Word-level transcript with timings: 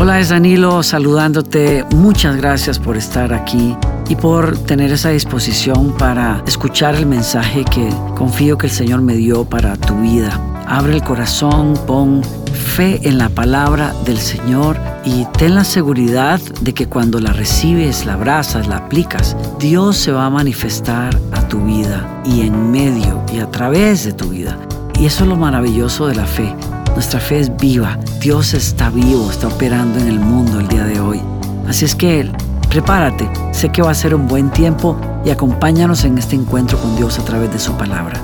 Hola, 0.00 0.20
es 0.20 0.28
Danilo 0.28 0.84
saludándote. 0.84 1.84
Muchas 1.90 2.36
gracias 2.36 2.78
por 2.78 2.96
estar 2.96 3.34
aquí 3.34 3.76
y 4.08 4.14
por 4.14 4.56
tener 4.56 4.92
esa 4.92 5.08
disposición 5.08 5.92
para 5.98 6.40
escuchar 6.46 6.94
el 6.94 7.04
mensaje 7.04 7.64
que 7.64 7.88
confío 8.14 8.56
que 8.56 8.68
el 8.68 8.72
Señor 8.72 9.02
me 9.02 9.14
dio 9.14 9.44
para 9.44 9.76
tu 9.76 10.00
vida. 10.00 10.40
Abre 10.68 10.94
el 10.94 11.02
corazón, 11.02 11.74
pon 11.84 12.22
fe 12.52 13.00
en 13.08 13.18
la 13.18 13.28
palabra 13.28 13.92
del 14.04 14.18
Señor 14.18 14.76
y 15.04 15.24
ten 15.36 15.56
la 15.56 15.64
seguridad 15.64 16.40
de 16.60 16.74
que 16.74 16.86
cuando 16.86 17.18
la 17.18 17.32
recibes, 17.32 18.06
la 18.06 18.12
abrazas, 18.12 18.68
la 18.68 18.76
aplicas, 18.76 19.36
Dios 19.58 19.96
se 19.96 20.12
va 20.12 20.26
a 20.26 20.30
manifestar 20.30 21.18
a 21.32 21.48
tu 21.48 21.58
vida 21.64 22.22
y 22.24 22.42
en 22.42 22.70
medio 22.70 23.24
y 23.34 23.40
a 23.40 23.50
través 23.50 24.04
de 24.04 24.12
tu 24.12 24.28
vida. 24.28 24.56
Y 24.96 25.06
eso 25.06 25.24
es 25.24 25.28
lo 25.28 25.34
maravilloso 25.34 26.06
de 26.06 26.14
la 26.14 26.24
fe 26.24 26.54
nuestra 26.98 27.20
fe 27.20 27.38
es 27.38 27.56
viva. 27.56 27.96
Dios 28.18 28.54
está 28.54 28.90
vivo, 28.90 29.30
está 29.30 29.46
operando 29.46 30.00
en 30.00 30.08
el 30.08 30.18
mundo 30.18 30.58
el 30.58 30.66
día 30.66 30.82
de 30.82 30.98
hoy. 30.98 31.22
Así 31.68 31.84
es 31.84 31.94
que 31.94 32.28
prepárate. 32.68 33.30
Sé 33.54 33.70
que 33.70 33.82
va 33.82 33.92
a 33.92 33.94
ser 33.94 34.16
un 34.16 34.26
buen 34.26 34.50
tiempo 34.50 35.00
y 35.24 35.30
acompáñanos 35.30 36.02
en 36.02 36.18
este 36.18 36.34
encuentro 36.34 36.76
con 36.76 36.96
Dios 36.96 37.16
a 37.20 37.24
través 37.24 37.52
de 37.52 37.60
su 37.60 37.76
palabra. 37.76 38.20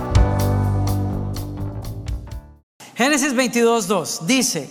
Génesis 2.97 3.33
22.2 3.33 4.23
dice, 4.27 4.69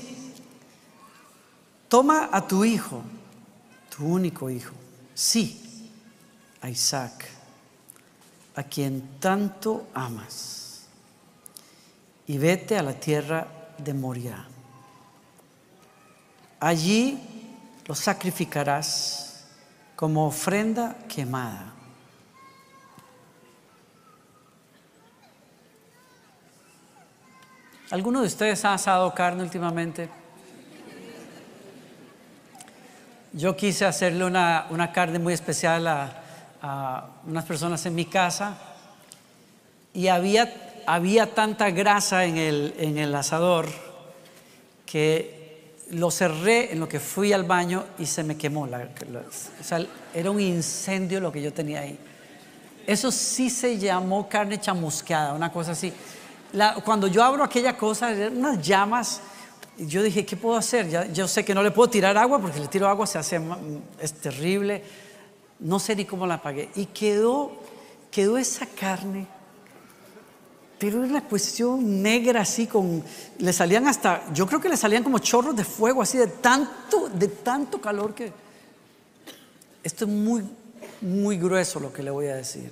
toma 1.87 2.27
a 2.29 2.45
tu 2.45 2.65
hijo, 2.65 3.01
tu 3.95 4.05
único 4.05 4.49
hijo, 4.49 4.73
sí, 5.13 5.89
a 6.59 6.69
Isaac, 6.69 7.25
a 8.57 8.63
quien 8.63 9.01
tanto 9.21 9.87
amas, 9.93 10.87
y 12.27 12.37
vete 12.37 12.77
a 12.77 12.83
la 12.83 12.99
tierra 12.99 13.62
de 13.83 13.93
Moria. 13.93 14.45
Allí 16.59 17.19
lo 17.85 17.95
sacrificarás 17.95 19.45
como 19.95 20.25
ofrenda 20.27 20.95
quemada. 21.07 21.73
¿Alguno 27.91 28.21
de 28.21 28.27
ustedes 28.27 28.63
ha 28.65 28.73
asado 28.73 29.13
carne 29.13 29.43
últimamente? 29.43 30.09
Yo 33.33 33.55
quise 33.55 33.85
hacerle 33.85 34.25
una, 34.25 34.91
carne 34.93 35.19
muy 35.19 35.33
especial 35.33 35.87
a, 35.87 36.23
a 36.61 37.09
unas 37.25 37.45
personas 37.45 37.85
en 37.85 37.95
mi 37.95 38.05
casa 38.05 38.57
y 39.93 40.07
había 40.07 40.72
había 40.85 41.33
tanta 41.33 41.69
grasa 41.71 42.25
en 42.25 42.37
el, 42.37 42.73
en 42.77 42.97
el 42.97 43.13
asador 43.15 43.67
que 44.85 45.43
lo 45.91 46.11
cerré 46.11 46.71
en 46.71 46.79
lo 46.79 46.87
que 46.87 46.99
fui 46.99 47.33
al 47.33 47.43
baño 47.43 47.83
y 47.97 48.05
se 48.05 48.23
me 48.23 48.37
quemó. 48.37 48.67
La, 48.67 48.79
o 48.79 49.63
sea, 49.63 49.85
era 50.13 50.31
un 50.31 50.39
incendio 50.39 51.19
lo 51.19 51.31
que 51.31 51.41
yo 51.41 51.53
tenía 51.53 51.81
ahí. 51.81 51.97
Eso 52.85 53.11
sí 53.11 53.49
se 53.49 53.77
llamó 53.77 54.27
carne 54.27 54.59
chamusqueada, 54.59 55.33
una 55.33 55.51
cosa 55.51 55.71
así. 55.71 55.93
cuando 56.83 57.07
yo 57.07 57.23
abro 57.23 57.43
aquella 57.43 57.77
cosa, 57.77 58.11
eran 58.11 58.37
unas 58.37 58.61
llamas. 58.61 59.21
Yo 59.77 60.03
dije, 60.03 60.25
¿qué 60.25 60.35
puedo 60.35 60.55
hacer? 60.57 60.89
Ya, 60.89 61.05
yo 61.07 61.27
sé 61.27 61.43
que 61.43 61.55
no 61.55 61.63
le 61.63 61.71
puedo 61.71 61.89
tirar 61.89 62.17
agua 62.17 62.39
porque 62.39 62.59
le 62.59 62.67
tiro 62.67 62.87
agua 62.87 63.07
se 63.07 63.17
hace, 63.17 63.41
es 63.99 64.13
terrible. 64.13 64.83
No 65.59 65.79
sé 65.79 65.95
ni 65.95 66.05
cómo 66.05 66.27
la 66.27 66.35
apagué. 66.35 66.69
Y 66.75 66.87
quedó, 66.87 67.51
quedó 68.11 68.37
esa 68.37 68.65
carne 68.65 69.27
pero 70.79 71.03
es 71.03 71.11
la 71.11 71.21
cuestión 71.21 72.01
negra 72.01 72.41
así 72.41 72.67
con, 72.67 73.03
le 73.37 73.53
salían 73.53 73.87
hasta, 73.87 74.33
yo 74.33 74.45
creo 74.45 74.59
que 74.59 74.69
le 74.69 74.77
salían 74.77 75.03
como 75.03 75.19
chorros 75.19 75.55
de 75.55 75.63
fuego 75.63 76.01
así 76.01 76.17
de 76.17 76.27
tanto, 76.27 77.09
de 77.09 77.27
tanto 77.27 77.79
calor 77.79 78.13
que, 78.13 78.33
esto 79.83 80.05
es 80.05 80.11
muy, 80.11 80.43
muy 81.01 81.37
grueso 81.37 81.79
lo 81.79 81.91
que 81.91 82.03
le 82.03 82.11
voy 82.11 82.27
a 82.27 82.35
decir. 82.35 82.71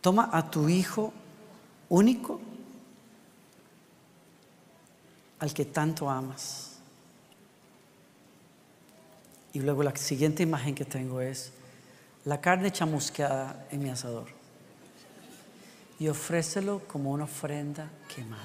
Toma 0.00 0.28
a 0.32 0.50
tu 0.50 0.68
hijo 0.68 1.12
único, 1.88 2.40
al 5.38 5.54
que 5.54 5.64
tanto 5.64 6.10
amas 6.10 6.73
y 9.54 9.60
luego 9.60 9.84
la 9.84 9.96
siguiente 9.96 10.42
imagen 10.42 10.74
que 10.74 10.84
tengo 10.84 11.20
es 11.20 11.52
la 12.24 12.40
carne 12.40 12.72
chamusqueada 12.72 13.66
en 13.70 13.84
mi 13.84 13.88
asador. 13.88 14.26
Y 16.00 16.08
ofrécelo 16.08 16.80
como 16.88 17.12
una 17.12 17.24
ofrenda 17.24 17.88
quemada. 18.12 18.42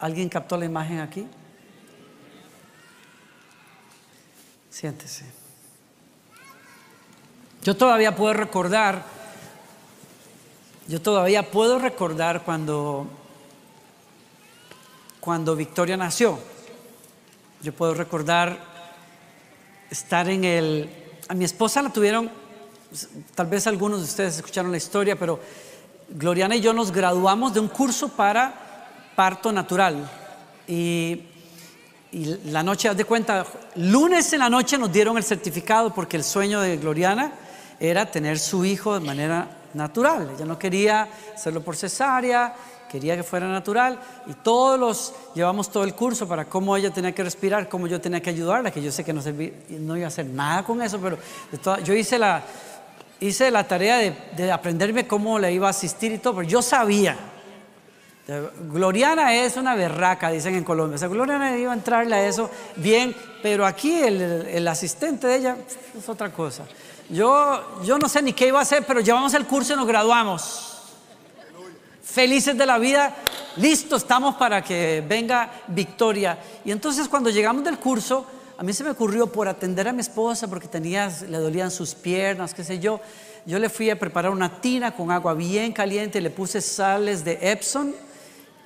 ¿Alguien 0.00 0.28
captó 0.28 0.56
la 0.56 0.64
imagen 0.64 0.98
aquí? 0.98 1.24
Siéntese. 4.68 5.26
Yo 7.62 7.76
todavía 7.76 8.16
puedo 8.16 8.32
recordar 8.32 9.04
yo 10.92 11.00
todavía 11.00 11.50
puedo 11.50 11.78
recordar 11.78 12.44
cuando, 12.44 13.06
cuando 15.20 15.56
Victoria 15.56 15.96
nació. 15.96 16.38
Yo 17.62 17.72
puedo 17.72 17.94
recordar 17.94 18.58
estar 19.88 20.28
en 20.28 20.44
el... 20.44 20.90
A 21.28 21.34
mi 21.34 21.46
esposa 21.46 21.80
la 21.80 21.88
tuvieron, 21.88 22.30
tal 23.34 23.46
vez 23.46 23.66
algunos 23.66 24.00
de 24.00 24.04
ustedes 24.04 24.36
escucharon 24.36 24.70
la 24.70 24.76
historia, 24.76 25.18
pero 25.18 25.40
Gloriana 26.10 26.56
y 26.56 26.60
yo 26.60 26.74
nos 26.74 26.92
graduamos 26.92 27.54
de 27.54 27.60
un 27.60 27.68
curso 27.68 28.10
para 28.10 29.12
parto 29.16 29.50
natural. 29.50 30.10
Y, 30.68 31.22
y 32.10 32.50
la 32.50 32.62
noche, 32.62 32.90
haz 32.90 32.98
de 32.98 33.06
cuenta, 33.06 33.46
lunes 33.76 34.30
en 34.34 34.40
la 34.40 34.50
noche 34.50 34.76
nos 34.76 34.92
dieron 34.92 35.16
el 35.16 35.24
certificado 35.24 35.94
porque 35.94 36.18
el 36.18 36.24
sueño 36.24 36.60
de 36.60 36.76
Gloriana 36.76 37.32
era 37.80 38.10
tener 38.10 38.38
su 38.38 38.66
hijo 38.66 38.92
de 38.92 39.06
manera 39.06 39.61
natural. 39.74 40.30
Ella 40.34 40.44
no 40.44 40.58
quería 40.58 41.08
hacerlo 41.34 41.62
por 41.62 41.76
cesárea, 41.76 42.54
quería 42.92 43.16
que 43.16 43.22
fuera 43.22 43.48
natural 43.48 43.98
y 44.26 44.34
todos 44.34 44.78
los 44.78 45.14
llevamos 45.34 45.70
todo 45.70 45.82
el 45.84 45.94
curso 45.94 46.28
para 46.28 46.44
cómo 46.44 46.76
ella 46.76 46.90
tenía 46.90 47.12
que 47.12 47.24
respirar, 47.24 47.66
cómo 47.66 47.86
yo 47.86 47.98
tenía 48.02 48.20
que 48.20 48.28
ayudarla, 48.28 48.70
que 48.70 48.82
yo 48.82 48.92
sé 48.92 49.02
que 49.02 49.14
no, 49.14 49.22
no 49.70 49.96
iba 49.96 50.04
a 50.04 50.08
hacer 50.08 50.26
nada 50.26 50.62
con 50.62 50.82
eso, 50.82 51.00
pero 51.00 51.16
yo 51.82 51.94
hice 51.94 52.18
la, 52.18 52.42
hice 53.18 53.50
la 53.50 53.66
tarea 53.66 54.14
de, 54.36 54.52
aprenderme 54.52 55.06
cómo 55.06 55.38
le 55.38 55.50
iba 55.52 55.68
a 55.68 55.70
asistir 55.70 56.12
y 56.12 56.18
todo, 56.18 56.36
pero 56.36 56.48
yo 56.48 56.60
sabía. 56.60 57.16
Gloriana 58.70 59.34
es 59.34 59.56
una 59.56 59.74
berraca, 59.74 60.30
dicen 60.30 60.54
en 60.54 60.62
Colombia. 60.62 60.96
O 60.96 60.98
sea, 60.98 61.08
Gloriana 61.08 61.56
iba 61.56 61.72
a 61.72 61.74
entrarle 61.74 62.14
a 62.14 62.28
eso 62.28 62.50
bien, 62.76 63.16
pero 63.42 63.64
aquí 63.64 64.00
el 64.02 64.68
asistente 64.68 65.26
de 65.26 65.36
ella 65.36 65.56
es 65.98 66.08
otra 66.08 66.30
cosa. 66.30 66.64
Yo, 67.08 67.82
yo 67.84 67.98
no 67.98 68.08
sé 68.08 68.22
ni 68.22 68.32
qué 68.32 68.48
iba 68.48 68.58
a 68.58 68.62
hacer, 68.62 68.84
pero 68.86 69.00
llevamos 69.00 69.34
el 69.34 69.46
curso 69.46 69.74
y 69.74 69.76
nos 69.76 69.86
graduamos. 69.86 70.68
Felices 72.02 72.56
de 72.56 72.66
la 72.66 72.78
vida, 72.78 73.14
listo, 73.56 73.96
estamos 73.96 74.36
para 74.36 74.62
que 74.62 75.02
venga 75.06 75.50
victoria. 75.68 76.38
Y 76.64 76.70
entonces 76.70 77.08
cuando 77.08 77.30
llegamos 77.30 77.64
del 77.64 77.78
curso, 77.78 78.26
a 78.58 78.62
mí 78.62 78.72
se 78.72 78.84
me 78.84 78.90
ocurrió 78.90 79.26
por 79.26 79.48
atender 79.48 79.88
a 79.88 79.92
mi 79.92 80.00
esposa 80.00 80.48
porque 80.48 80.68
tenía, 80.68 81.10
le 81.28 81.38
dolían 81.38 81.70
sus 81.70 81.94
piernas, 81.94 82.54
qué 82.54 82.64
sé 82.64 82.78
yo. 82.78 83.00
Yo 83.44 83.58
le 83.58 83.68
fui 83.68 83.90
a 83.90 83.98
preparar 83.98 84.30
una 84.30 84.60
tina 84.60 84.94
con 84.94 85.10
agua 85.10 85.34
bien 85.34 85.72
caliente, 85.72 86.20
le 86.20 86.30
puse 86.30 86.60
sales 86.60 87.24
de 87.24 87.38
Epson 87.40 87.94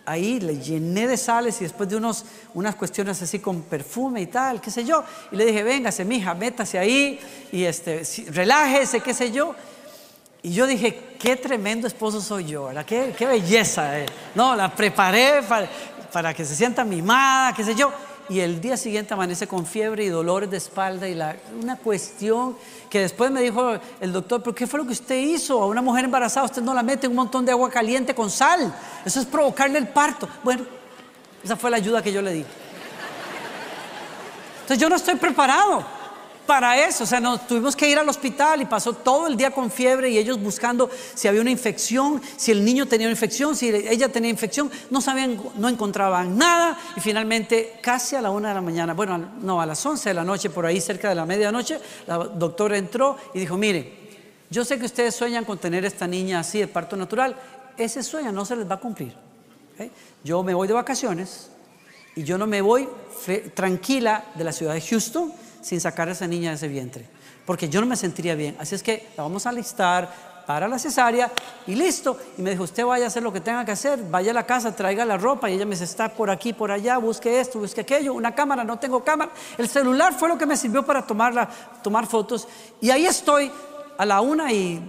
ahí, 0.07 0.41
le 0.41 0.59
llené 0.59 1.07
de 1.07 1.17
sales 1.17 1.61
y 1.61 1.65
después 1.65 1.89
de 1.89 1.97
unos, 1.97 2.25
unas 2.55 2.75
cuestiones 2.75 3.21
así 3.21 3.41
con 3.41 3.63
perfume 3.63 4.23
y 4.23 4.27
tal, 4.27 4.61
qué 4.61 4.71
sé 4.71 4.85
yo, 4.85 5.05
y 5.31 5.37
le 5.37 5.45
dije, 5.45 5.63
véngase, 5.63 6.05
mija, 6.05 6.35
métase 6.35 6.79
ahí 6.79 7.21
y 7.53 7.65
este, 7.65 8.03
relájese, 8.31 9.01
qué 9.01 9.13
sé 9.13 9.31
yo. 9.33 9.55
Y 10.43 10.53
yo 10.53 10.67
dije, 10.67 11.17
qué 11.19 11.35
tremendo 11.35 11.89
esposo 11.89 12.21
soy 12.21 12.45
yo, 12.45 12.67
¿verdad? 12.67 12.87
Qué, 12.87 13.15
qué 13.19 13.27
belleza. 13.27 13.99
Eh. 13.99 14.07
No, 14.35 14.55
la 14.55 14.73
preparé 14.73 15.43
para, 15.43 15.69
para 16.13 16.33
que 16.33 16.45
se 16.45 16.55
sienta 16.55 16.85
mimada, 16.85 17.53
qué 17.53 17.65
sé 17.65 17.75
yo 17.75 17.93
y 18.29 18.41
el 18.41 18.61
día 18.61 18.77
siguiente 18.77 19.15
amanece 19.15 19.47
con 19.47 19.67
fiebre 19.67 20.05
y 20.05 20.09
dolores 20.09 20.51
de 20.51 20.57
espalda 20.57 21.09
y 21.09 21.15
la, 21.15 21.37
una 21.61 21.77
cuestión 21.77 22.57
que 22.91 23.01
después 23.01 23.31
me 23.31 23.41
dijo 23.41 23.79
el 24.01 24.13
doctor, 24.13 24.43
pero 24.43 24.55
¿qué 24.55 24.67
fue 24.67 24.81
lo 24.81 24.87
que 24.87 24.93
usted 24.93 25.17
hizo? 25.17 25.63
A 25.63 25.67
una 25.67 25.83
mujer 25.83 26.05
embarazada 26.05 26.47
usted 26.47 26.63
no 26.63 26.75
la 26.75 26.83
mete 26.83 27.07
en 27.07 27.13
un 27.13 27.17
montón 27.17 27.45
de 27.45 27.53
agua 27.53 27.71
caliente 27.71 28.15
con 28.15 28.31
sal. 28.31 28.75
Eso 29.05 29.21
es 29.21 29.27
provocarle 29.27 29.79
el 29.79 29.89
parto. 29.89 30.29
Bueno, 30.43 30.65
esa 31.43 31.57
fue 31.57 31.71
la 31.71 31.77
ayuda 31.77 32.03
que 32.03 32.13
yo 32.13 32.23
le 32.23 32.33
di. 32.33 32.45
Entonces 34.63 34.79
yo 34.79 34.89
no 34.89 34.97
estoy 34.97 35.15
preparado. 35.15 35.96
Para 36.47 36.87
eso. 36.87 37.05
O 37.05 37.07
sea, 37.07 37.21
nos 37.21 37.47
tuvimos 37.47 37.75
que 37.77 37.89
ir 37.89 37.99
al 37.99 38.09
hospital 38.09 38.63
y 38.63 38.65
pasó 38.65 38.93
todo 38.93 39.27
el 39.27 39.37
día 39.37 39.51
con 39.51 39.71
fiebre 39.71 40.09
y 40.11 40.19
ellos 40.19 40.41
buscando 40.41 40.89
si 41.15 41.29
había 41.29 41.41
una 41.41 41.51
infección, 41.51 42.23
si 42.37 42.53
el 42.53 42.65
niño 42.65 42.87
tenía 42.87 43.07
una 43.07 43.13
infección, 43.13 43.57
si 43.57 43.69
ella 43.69 44.09
tenía 44.09 44.31
infección. 44.31 44.71
No 44.91 45.01
sabían, 45.01 45.41
no 45.57 45.69
encontraban 45.69 46.39
nada 46.39 46.79
y 46.97 47.01
finalmente 47.01 47.79
casi 47.83 48.17
a 48.17 48.23
la 48.23 48.31
una 48.31 48.49
de 48.49 48.55
la 48.55 48.63
mañana, 48.63 48.95
bueno, 48.95 49.19
no, 49.43 49.61
a 49.61 49.67
las 49.67 49.85
once 49.85 50.11
de 50.11 50.15
la 50.15 50.25
noche, 50.25 50.51
por 50.51 50.65
ahí 50.65 50.81
cerca 50.81 51.09
de 51.09 51.15
la 51.15 51.27
medianoche, 51.27 51.81
la 52.07 52.19
doctora 52.19 52.79
entró 52.79 53.17
y 53.35 53.41
dijo, 53.41 53.57
mire, 53.57 54.07
yo 54.49 54.65
sé 54.65 54.79
que 54.79 54.87
ustedes 54.87 55.15
sueñan 55.15 55.45
con 55.45 55.59
tener 55.59 55.85
esta 55.85 56.07
niña 56.07 56.41
así 56.41 56.61
de 56.61 56.69
parto 56.69 56.97
natural. 56.97 57.37
Ese 57.77 58.03
sueño 58.03 58.33
no 58.33 58.45
se 58.45 58.57
les 58.57 58.71
va 58.71 58.77
a 58.77 58.81
cumplir. 58.81 59.15
Yo 60.25 60.43
me 60.43 60.55
voy 60.55 60.69
de 60.69 60.75
vacaciones 60.75 61.51
y 62.15 62.23
yo 62.23 62.39
no 62.39 62.47
me 62.47 62.63
voy 62.63 62.89
tranquila 63.55 64.25
de 64.35 64.45
la 64.45 64.53
ciudad 64.53 64.75
de 64.75 64.81
Houston 64.81 65.33
sin 65.61 65.81
sacar 65.81 66.09
a 66.09 66.13
esa 66.13 66.27
niña 66.27 66.51
de 66.51 66.57
ese 66.57 66.69
vientre, 66.69 67.07
porque 67.45 67.69
yo 67.69 67.81
no 67.81 67.87
me 67.87 67.97
sentiría 67.97 68.35
bien. 68.35 68.57
Así 68.59 68.75
es 68.75 68.83
que 68.83 69.09
la 69.17 69.23
vamos 69.23 69.47
a 69.47 69.51
alistar 69.51 70.37
para 70.47 70.69
la 70.69 70.79
cesárea 70.79 71.31
y 71.67 71.75
listo. 71.75 72.17
Y 72.39 72.43
me 72.43 72.51
dijo, 72.51 72.63
usted 72.63 72.85
vaya 72.85 73.05
a 73.05 73.09
hacer 73.09 73.23
lo 73.23 73.33
que 73.33 73.41
tenga 73.41 73.65
que 73.65 73.73
hacer, 73.73 74.01
vaya 74.09 74.31
a 74.31 74.35
la 74.35 74.47
casa, 74.47 74.75
traiga 74.75 75.05
la 75.05 75.19
ropa. 75.19 75.51
Y 75.51 75.55
ella 75.55 75.67
me 75.67 75.73
dice, 75.73 75.85
está 75.85 76.09
por 76.09 76.31
aquí, 76.31 76.53
por 76.53 76.71
allá, 76.71 76.99
busque 76.99 77.41
esto, 77.41 77.59
busque 77.59 77.81
aquello, 77.81 78.15
una 78.15 78.35
cámara, 78.35 78.63
no 78.63 78.79
tengo 78.79 79.03
cámara. 79.03 79.33
El 79.59 79.69
celular 79.69 80.15
fue 80.15 80.29
lo 80.29 80.39
que 80.39 80.47
me 80.47 80.57
sirvió 80.57 80.85
para 80.85 81.05
tomarla, 81.05 81.49
tomar 81.83 82.07
fotos. 82.07 82.47
Y 82.81 82.91
ahí 82.91 83.07
estoy 83.07 83.51
a 83.99 84.07
la 84.07 84.21
una 84.21 84.53
y 84.53 84.81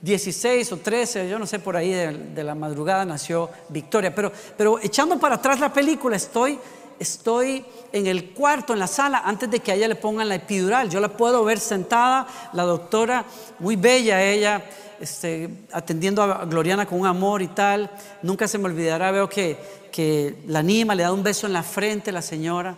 16 0.00 0.72
o 0.72 0.76
13, 0.78 1.28
yo 1.28 1.38
no 1.38 1.46
sé, 1.46 1.58
por 1.58 1.76
ahí 1.76 1.90
de, 1.90 2.44
la 2.44 2.54
madrugada 2.54 3.04
nació 3.04 3.50
Victoria. 3.68 4.14
Pero, 4.14 4.32
pero 4.56 4.78
echando 4.82 5.18
para 5.18 5.36
atrás 5.36 5.60
la 5.60 5.72
película, 5.72 6.16
estoy, 6.16 6.58
estoy 6.98 7.64
en 7.92 8.06
el 8.06 8.30
cuarto, 8.30 8.72
en 8.72 8.78
la 8.78 8.86
sala, 8.86 9.22
antes 9.24 9.50
de 9.50 9.60
que 9.60 9.72
a 9.72 9.74
ella 9.74 9.88
le 9.88 9.94
pongan 9.94 10.28
la 10.28 10.36
epidural. 10.36 10.88
Yo 10.88 11.00
la 11.00 11.08
puedo 11.08 11.44
ver 11.44 11.58
sentada, 11.60 12.26
la 12.52 12.64
doctora, 12.64 13.24
muy 13.58 13.76
bella 13.76 14.22
ella, 14.22 14.64
este, 15.00 15.48
atendiendo 15.72 16.22
a 16.22 16.44
Gloriana 16.44 16.86
con 16.86 17.00
un 17.00 17.06
amor 17.06 17.42
y 17.42 17.48
tal. 17.48 17.90
Nunca 18.22 18.48
se 18.48 18.58
me 18.58 18.66
olvidará, 18.66 19.10
veo 19.10 19.28
que, 19.28 19.56
que 19.92 20.42
la 20.46 20.60
anima, 20.60 20.94
le 20.94 21.02
da 21.02 21.12
un 21.12 21.22
beso 21.22 21.46
en 21.46 21.52
la 21.52 21.62
frente 21.62 22.12
la 22.12 22.22
señora, 22.22 22.76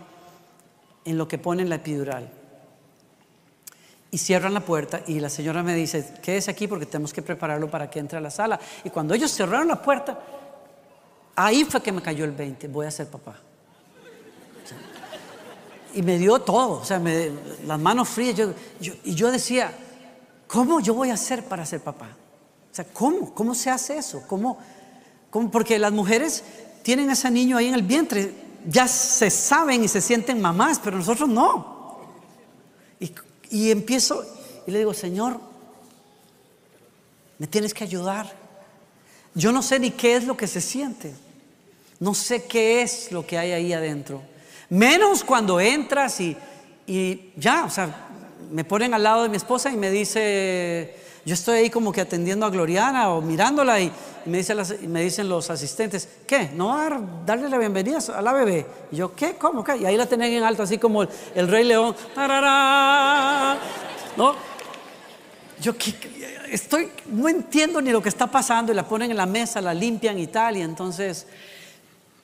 en 1.04 1.18
lo 1.18 1.28
que 1.28 1.38
ponen 1.38 1.68
la 1.68 1.76
epidural 1.76 2.30
y 4.10 4.18
cierran 4.18 4.54
la 4.54 4.60
puerta 4.60 5.02
y 5.06 5.20
la 5.20 5.28
señora 5.28 5.62
me 5.62 5.74
dice, 5.74 6.14
quédese 6.22 6.50
aquí 6.50 6.66
porque 6.66 6.86
tenemos 6.86 7.12
que 7.12 7.22
prepararlo 7.22 7.68
para 7.68 7.90
que 7.90 7.98
entre 7.98 8.16
a 8.16 8.20
la 8.20 8.30
sala. 8.30 8.58
Y 8.82 8.90
cuando 8.90 9.12
ellos 9.14 9.30
cerraron 9.30 9.68
la 9.68 9.82
puerta, 9.82 10.18
ahí 11.34 11.64
fue 11.64 11.82
que 11.82 11.92
me 11.92 12.00
cayó 12.00 12.24
el 12.24 12.32
20, 12.32 12.68
voy 12.68 12.86
a 12.86 12.90
ser 12.90 13.08
papá. 13.08 13.36
Y 15.96 16.02
me 16.02 16.18
dio 16.18 16.38
todo, 16.38 16.80
o 16.80 16.84
sea, 16.84 17.00
las 17.66 17.80
manos 17.80 18.08
frías. 18.08 18.38
y 18.80 19.14
yo 19.14 19.32
decía, 19.32 19.72
¿cómo 20.46 20.80
yo 20.80 20.94
voy 20.94 21.10
a 21.10 21.14
hacer 21.14 21.42
para 21.44 21.64
ser 21.64 21.80
papá? 21.80 22.10
O 22.70 22.74
sea, 22.74 22.84
¿cómo? 22.84 23.34
¿Cómo 23.34 23.54
se 23.54 23.70
hace 23.70 23.96
eso? 23.96 24.22
¿Cómo? 24.28 24.58
¿Cómo? 25.30 25.50
Porque 25.50 25.78
las 25.78 25.92
mujeres 25.92 26.44
tienen 26.82 27.10
ese 27.10 27.30
niño 27.30 27.56
ahí 27.56 27.68
en 27.68 27.74
el 27.74 27.82
vientre, 27.82 28.34
ya 28.66 28.86
se 28.86 29.30
saben 29.30 29.82
y 29.82 29.88
se 29.88 30.02
sienten 30.02 30.40
mamás, 30.40 30.78
pero 30.84 30.98
nosotros 30.98 31.28
no. 31.28 31.98
¿Y 33.00 33.10
y 33.50 33.70
empiezo 33.70 34.24
y 34.66 34.70
le 34.70 34.80
digo, 34.80 34.92
Señor, 34.92 35.40
me 37.38 37.46
tienes 37.46 37.72
que 37.72 37.84
ayudar. 37.84 38.30
Yo 39.34 39.52
no 39.52 39.62
sé 39.62 39.78
ni 39.78 39.92
qué 39.92 40.16
es 40.16 40.26
lo 40.26 40.36
que 40.36 40.46
se 40.46 40.60
siente. 40.60 41.14
No 42.00 42.12
sé 42.12 42.44
qué 42.44 42.82
es 42.82 43.12
lo 43.12 43.26
que 43.26 43.38
hay 43.38 43.52
ahí 43.52 43.72
adentro. 43.72 44.22
Menos 44.68 45.22
cuando 45.22 45.60
entras 45.60 46.20
y, 46.20 46.36
y 46.86 47.32
ya, 47.36 47.64
o 47.64 47.70
sea, 47.70 48.06
me 48.50 48.64
ponen 48.64 48.94
al 48.94 49.02
lado 49.02 49.24
de 49.24 49.28
mi 49.28 49.36
esposa 49.36 49.70
y 49.70 49.76
me 49.76 49.90
dice, 49.90 50.94
yo 51.24 51.34
estoy 51.34 51.58
ahí 51.58 51.70
como 51.70 51.92
que 51.92 52.00
atendiendo 52.00 52.46
a 52.46 52.50
Gloriana 52.50 53.10
o 53.10 53.20
mirándola 53.20 53.80
y, 53.80 53.90
me, 54.26 54.38
dice 54.38 54.54
me, 54.86 55.02
dicen 55.02 55.28
los 55.28 55.50
asistentes, 55.50 56.08
¿qué? 56.26 56.50
¿No 56.54 56.78
darle 57.24 57.48
la 57.48 57.58
bienvenida 57.58 57.98
a 58.14 58.22
la 58.22 58.32
bebé? 58.32 58.66
Y 58.92 58.96
yo, 58.96 59.14
¿qué? 59.14 59.34
¿Cómo? 59.34 59.64
Qué? 59.64 59.76
Y 59.76 59.86
ahí 59.86 59.96
la 59.96 60.06
tenían 60.06 60.30
en 60.30 60.42
alto, 60.44 60.62
así 60.62 60.78
como 60.78 61.02
el, 61.02 61.48
Rey 61.48 61.64
León. 61.64 61.94
¿No? 64.16 64.34
Yo 65.60 65.74
estoy, 66.50 66.90
no 67.06 67.28
entiendo 67.28 67.80
ni 67.80 67.90
lo 67.90 68.02
que 68.02 68.08
está 68.08 68.26
pasando 68.28 68.72
y 68.72 68.74
la 68.74 68.86
ponen 68.86 69.10
en 69.10 69.16
la 69.16 69.26
mesa, 69.26 69.60
la 69.60 69.74
limpian 69.74 70.18
y 70.18 70.28
tal. 70.28 70.56
Y 70.56 70.62
entonces 70.62 71.26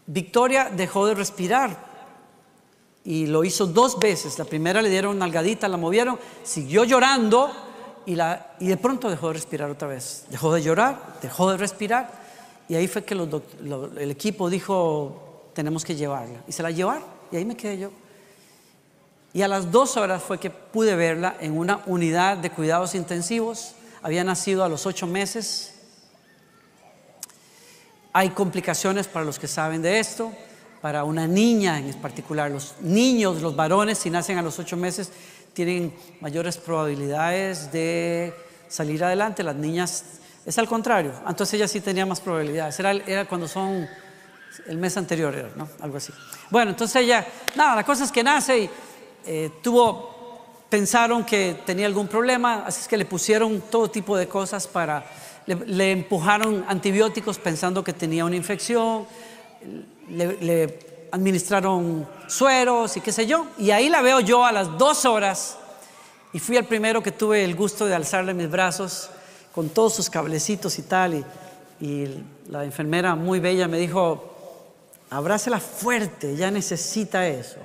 Victoria 0.07 0.71
dejó 0.71 1.07
de 1.07 1.15
respirar 1.15 1.92
y 3.05 3.27
lo 3.27 3.45
hizo 3.45 3.67
dos 3.67 3.99
veces. 3.99 4.39
La 4.39 4.45
primera 4.45 4.83
le 4.83 4.89
dieron 4.89 5.17
una 5.17 5.27
nalgadita, 5.27 5.69
la 5.69 5.77
movieron, 5.77 6.19
siguió 6.43 6.85
llorando 6.85 7.51
y, 8.07 8.15
la, 8.15 8.55
y 8.61 8.69
de 8.69 8.77
pronto 8.77 9.11
dejó 9.11 9.29
de 9.29 9.35
respirar 9.35 9.71
otra 9.71 9.89
vez. 9.89 10.25
Dejó 10.31 10.53
de 10.55 10.63
llorar, 10.63 11.19
dejó 11.21 11.51
de 11.51 11.57
respirar 11.57 12.23
y 12.69 12.75
ahí 12.75 12.89
fue 12.89 13.05
que 13.05 13.15
el 13.15 14.11
equipo 14.11 14.49
dijo, 14.49 15.51
tenemos 15.53 15.85
que 15.85 15.95
llevarla. 15.95 16.43
Y 16.47 16.53
se 16.53 16.63
la 16.63 16.71
llevaron 16.71 17.05
y 17.31 17.37
ahí 17.37 17.45
me 17.45 17.57
quedé 17.57 17.79
yo. 17.79 17.91
Y 19.35 19.43
a 19.43 19.49
las 19.49 19.71
dos 19.71 19.97
horas 19.97 20.23
fue 20.23 20.39
que 20.39 20.51
pude 20.51 20.95
verla 20.95 21.37
en 21.41 21.57
una 21.57 21.83
unidad 21.87 22.37
de 22.37 22.51
cuidados 22.51 22.95
intensivos. 22.95 23.75
Había 24.03 24.25
nacido 24.25 24.63
a 24.63 24.69
los 24.69 24.87
ocho 24.87 25.07
meses. 25.07 25.75
Hay 28.13 28.31
complicaciones 28.31 29.09
para 29.09 29.25
los 29.25 29.39
que 29.39 29.49
saben 29.49 29.81
de 29.81 29.99
esto. 29.99 30.33
Para 30.83 31.05
una 31.05 31.27
niña 31.27 31.79
en 31.79 31.95
particular, 31.95 32.51
los 32.51 32.75
niños, 32.81 33.41
los 33.41 33.57
varones, 33.57 33.99
si 33.99 34.11
nacen 34.11 34.37
a 34.37 34.43
los 34.43 34.59
ocho 34.59 34.77
meses, 34.77 35.11
tienen 35.55 35.95
mayores 36.21 36.59
probabilidades 36.59 37.73
de 37.73 38.35
salir 38.69 39.05
adelante, 39.05 39.43
las 39.43 39.57
niñas 39.57 40.05
es 40.45 40.59
al 40.59 40.67
contrario, 40.67 41.13
entonces 41.29 41.55
ella 41.55 41.69
sí 41.69 41.81
tenía 41.81 42.05
más 42.05 42.21
probabilidades, 42.21 42.79
era, 42.81 43.27
cuando 43.27 43.47
son 43.47 43.87
el 44.67 44.77
mes 44.77 44.97
anterior, 44.97 45.35
era, 45.35 45.51
¿no? 45.55 45.69
Algo 45.81 45.99
así. 45.99 46.13
Bueno, 46.51 46.73
entonces 46.73 46.97
ella, 46.97 47.27
nada, 47.55 47.77
la 47.77 47.85
cosa 47.85 48.05
es 48.05 48.11
que 48.11 48.25
nace 48.25 48.59
y 48.59 48.71
eh, 49.25 49.51
tuvo, 49.63 50.43
pensaron 50.69 51.25
que 51.25 51.61
tenía 51.65 51.87
algún 51.87 52.09
problema, 52.09 52.65
así 52.67 52.81
es 52.81 52.89
que 52.89 52.97
le 52.97 53.05
pusieron 53.05 53.63
todo 53.71 53.89
tipo 53.89 54.17
de 54.17 54.27
cosas 54.27 54.67
para, 54.67 55.05
le, 55.47 55.93
empujaron 55.93 56.65
antibióticos 56.67 57.39
pensando 57.39 57.85
que 57.85 57.93
tenía 57.93 58.25
una 58.25 58.37
infección, 58.37 59.07
le 60.09 60.79
administraron 61.13 62.09
sueros 62.27 62.97
y 62.97 63.01
qué 63.01 63.13
sé 63.13 63.27
yo. 63.27 63.47
Y 63.59 63.71
ahí 63.71 63.89
la 63.89 64.03
veo 64.03 64.21
yo 64.21 64.45
a 64.45 64.51
las 64.51 64.77
dos 64.79 65.05
horas 65.05 65.59
y 66.33 66.39
fui 66.39 66.57
el 66.57 66.65
primero 66.65 67.03
que 67.03 67.13
tuve 67.13 67.45
el 67.45 67.55
gusto 67.55 67.87
de 67.87 67.95
alzarle 67.95 68.33
mis 68.35 68.51
brazos 68.51 69.11
con 69.55 69.69
todos 69.69 69.95
sus 69.95 70.09
cablecitos 70.09 70.79
y 70.79 70.83
tal. 70.83 71.25
Y, 71.81 72.07
la 72.49 72.65
enfermera 72.65 73.15
muy 73.15 73.41
bella 73.41 73.67
me 73.67 73.79
dijo, 73.79 74.35
abrázela 75.09 75.59
fuerte, 75.59 76.37
ya 76.37 76.51
necesita 76.51 77.27
eso. 77.27 77.57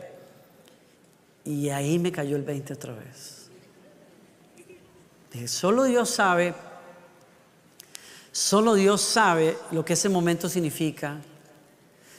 Y 1.44 1.70
ahí 1.70 2.00
me 2.00 2.10
cayó 2.12 2.38
el 2.38 2.44
20 2.44 2.74
otra 2.74 2.94
vez. 2.94 3.50
Dije, 5.34 5.48
solo 5.50 5.84
Dios 5.84 6.10
sabe, 6.10 6.54
solo 8.32 8.76
Dios 8.76 9.02
sabe 9.02 9.58
lo 9.72 9.84
que 9.84 9.94
ese 9.94 10.08
momento 10.08 10.48
significa 10.48 11.18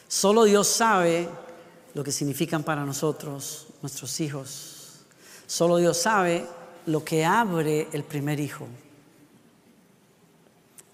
Solo 0.09 0.45
Dios 0.45 0.67
sabe 0.67 1.29
lo 1.93 2.03
que 2.03 2.13
significan 2.13 2.63
para 2.65 2.85
nosotros 2.85 3.67
nuestros 3.83 4.21
hijos. 4.21 5.05
Solo 5.47 5.77
Dios 5.77 5.99
sabe 5.99 6.47
lo 6.87 7.05
que 7.05 7.25
abre 7.25 7.89
el 7.93 8.05
primer 8.05 8.41
hijo. 8.41 8.67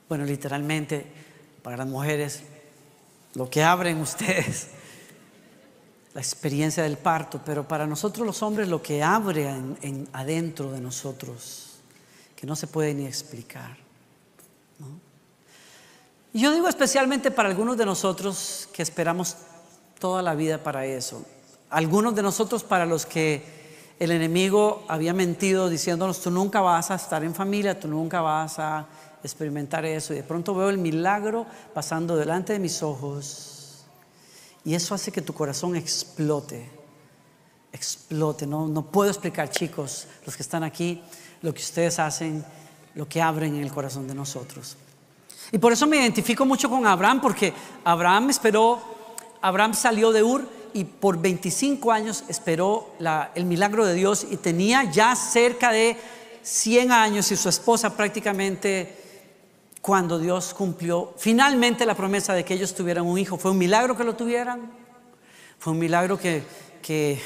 Bueno, 0.09 0.25
literalmente, 0.25 1.06
para 1.62 1.76
las 1.76 1.87
mujeres, 1.87 2.42
lo 3.35 3.49
que 3.49 3.62
abren 3.62 4.00
ustedes, 4.00 4.68
la 6.12 6.21
experiencia 6.21 6.83
del 6.83 6.99
parto, 6.99 7.40
pero 7.44 7.66
para 7.66 7.87
nosotros 7.87 8.26
los 8.26 8.42
hombres 8.42 8.68
lo 8.68 8.83
que 8.83 9.02
abre 9.02 9.49
en, 9.49 10.09
adentro 10.12 10.71
de 10.73 10.80
nosotros, 10.80 11.78
que 12.37 12.47
no 12.47 12.56
se 12.56 12.66
puede 12.66 12.94
ni 12.94 13.06
explicar. 13.06 13.76
Y 16.35 16.41
yo 16.41 16.53
digo 16.53 16.69
especialmente 16.69 17.31
para 17.31 17.49
algunos 17.49 17.76
de 17.76 17.87
nosotros 17.87 18.69
que 18.73 18.83
esperamos 18.83 19.37
toda 20.00 20.21
la 20.21 20.35
vida 20.35 20.61
para 20.61 20.85
eso. 20.85 21.25
Algunos 21.71 22.17
de 22.17 22.23
nosotros 22.23 22.64
para 22.64 22.85
los 22.87 23.07
que 23.07 23.95
el 24.00 24.11
enemigo 24.11 24.85
había 24.88 25.14
mentido 25.14 25.69
diciéndonos, 25.69 26.21
tú 26.21 26.33
nunca 26.33 26.61
vas 26.61 26.91
a 26.91 26.97
estar 26.97 27.23
en 27.23 27.37
familia, 27.37 27.79
tú 27.79 27.87
nunca 27.87 28.21
vas 28.21 28.59
a 28.59 28.85
experimentar 29.23 29.85
eso. 29.85 30.12
Y 30.12 30.17
de 30.17 30.23
pronto 30.25 30.57
veo 30.57 30.71
el 30.71 30.79
milagro 30.79 31.47
pasando 31.73 32.17
delante 32.17 32.53
de 32.53 32.59
mis 32.59 32.83
ojos. 32.83 33.85
Y 34.64 34.75
eso 34.75 34.93
hace 34.97 35.12
que 35.12 35.23
tu 35.23 35.35
corazón 35.35 35.76
explote, 35.76 36.69
explote. 37.73 38.45
No, 38.45 38.67
no 38.67 38.83
puedo 38.83 39.09
explicar, 39.09 39.50
chicos, 39.50 40.09
los 40.26 40.35
que 40.35 40.43
están 40.43 40.64
aquí, 40.64 41.00
lo 41.43 41.55
que 41.55 41.62
ustedes 41.62 42.00
hacen, 42.00 42.45
lo 42.97 43.09
que 43.09 43.23
abren 43.23 43.55
en 43.55 43.62
el 43.62 43.71
corazón 43.71 44.09
de 44.09 44.17
nosotros. 44.17 44.79
Y 45.53 45.59
por 45.59 45.73
eso 45.73 45.87
me 45.87 45.99
identifico 45.99 46.45
mucho 46.45 46.69
con 46.69 46.87
Abraham, 46.87 47.21
porque 47.21 47.53
Abraham 47.85 48.31
esperó, 48.31 48.81
Abraham 49.41 49.75
salió 49.75 50.13
de 50.13 50.23
Ur 50.23 50.49
y 50.73 50.85
por 50.85 51.21
25 51.21 51.93
años 51.93 52.25
esperó 52.29 52.95
el 53.35 53.45
milagro 53.45 53.87
de 53.87 53.95
Dios 53.95 54.27
y 54.31 54.37
tenía 54.37 54.85
ya 54.85 55.15
cerca 55.15 55.71
de 55.71 55.97
100 56.43 56.93
años 56.93 57.31
y 57.31 57.37
su 57.37 57.49
esposa 57.49 57.97
prácticamente 57.97 59.03
cuando 59.81 60.19
Dios 60.19 60.55
cumplió 60.55 61.15
finalmente 61.17 61.87
la 61.87 61.95
promesa 61.95 62.35
de 62.35 62.45
que 62.45 62.55
ellos 62.55 62.75
tuvieran 62.75 63.07
un 63.07 63.19
hijo. 63.19 63.37
Fue 63.37 63.51
un 63.51 63.59
milagro 63.59 63.97
que 63.97 64.03
lo 64.03 64.17
tuvieran, 64.17 64.73
fue 65.59 65.75
un 65.75 65.79
milagro 65.79 66.19
que, 66.19 66.43
que, 66.83 67.21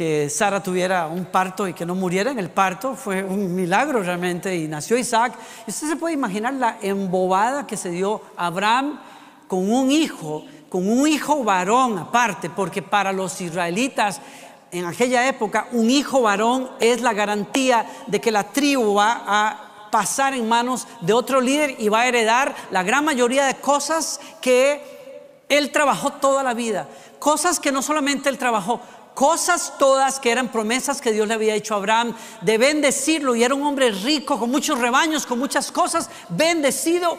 que 0.00 0.30
Sara 0.30 0.62
tuviera 0.62 1.08
un 1.08 1.26
parto 1.26 1.68
y 1.68 1.74
que 1.74 1.84
no 1.84 1.94
muriera 1.94 2.30
en 2.30 2.38
el 2.38 2.48
parto, 2.48 2.94
fue 2.94 3.22
un 3.22 3.54
milagro 3.54 4.02
realmente 4.02 4.56
y 4.56 4.66
nació 4.66 4.96
Isaac. 4.96 5.34
Y 5.66 5.70
usted 5.70 5.88
se 5.88 5.96
puede 5.96 6.14
imaginar 6.14 6.54
la 6.54 6.78
embobada 6.80 7.66
que 7.66 7.76
se 7.76 7.90
dio 7.90 8.22
Abraham 8.34 8.98
con 9.46 9.70
un 9.70 9.90
hijo, 9.90 10.46
con 10.70 10.88
un 10.88 11.06
hijo 11.06 11.44
varón 11.44 11.98
aparte, 11.98 12.48
porque 12.48 12.80
para 12.80 13.12
los 13.12 13.42
israelitas 13.42 14.22
en 14.70 14.86
aquella 14.86 15.28
época 15.28 15.68
un 15.72 15.90
hijo 15.90 16.22
varón 16.22 16.70
es 16.80 17.02
la 17.02 17.12
garantía 17.12 17.84
de 18.06 18.22
que 18.22 18.30
la 18.30 18.44
tribu 18.44 18.94
va 18.94 19.22
a 19.26 19.90
pasar 19.90 20.32
en 20.32 20.48
manos 20.48 20.88
de 21.02 21.12
otro 21.12 21.42
líder 21.42 21.76
y 21.78 21.90
va 21.90 22.00
a 22.00 22.06
heredar 22.06 22.54
la 22.70 22.82
gran 22.82 23.04
mayoría 23.04 23.44
de 23.44 23.56
cosas 23.56 24.18
que 24.40 25.44
él 25.50 25.70
trabajó 25.70 26.12
toda 26.12 26.42
la 26.42 26.54
vida. 26.54 26.88
Cosas 27.18 27.60
que 27.60 27.70
no 27.70 27.82
solamente 27.82 28.30
él 28.30 28.38
trabajó, 28.38 28.80
cosas 29.20 29.74
todas 29.78 30.18
que 30.18 30.30
eran 30.30 30.48
promesas 30.48 31.02
que 31.02 31.12
Dios 31.12 31.28
le 31.28 31.34
había 31.34 31.54
hecho 31.54 31.74
a 31.74 31.76
Abraham 31.76 32.14
de 32.40 32.56
bendecirlo 32.56 33.36
y 33.36 33.44
era 33.44 33.54
un 33.54 33.62
hombre 33.64 33.90
rico 33.90 34.38
con 34.38 34.50
muchos 34.50 34.78
rebaños, 34.78 35.26
con 35.26 35.38
muchas 35.38 35.70
cosas, 35.70 36.08
bendecido 36.30 37.18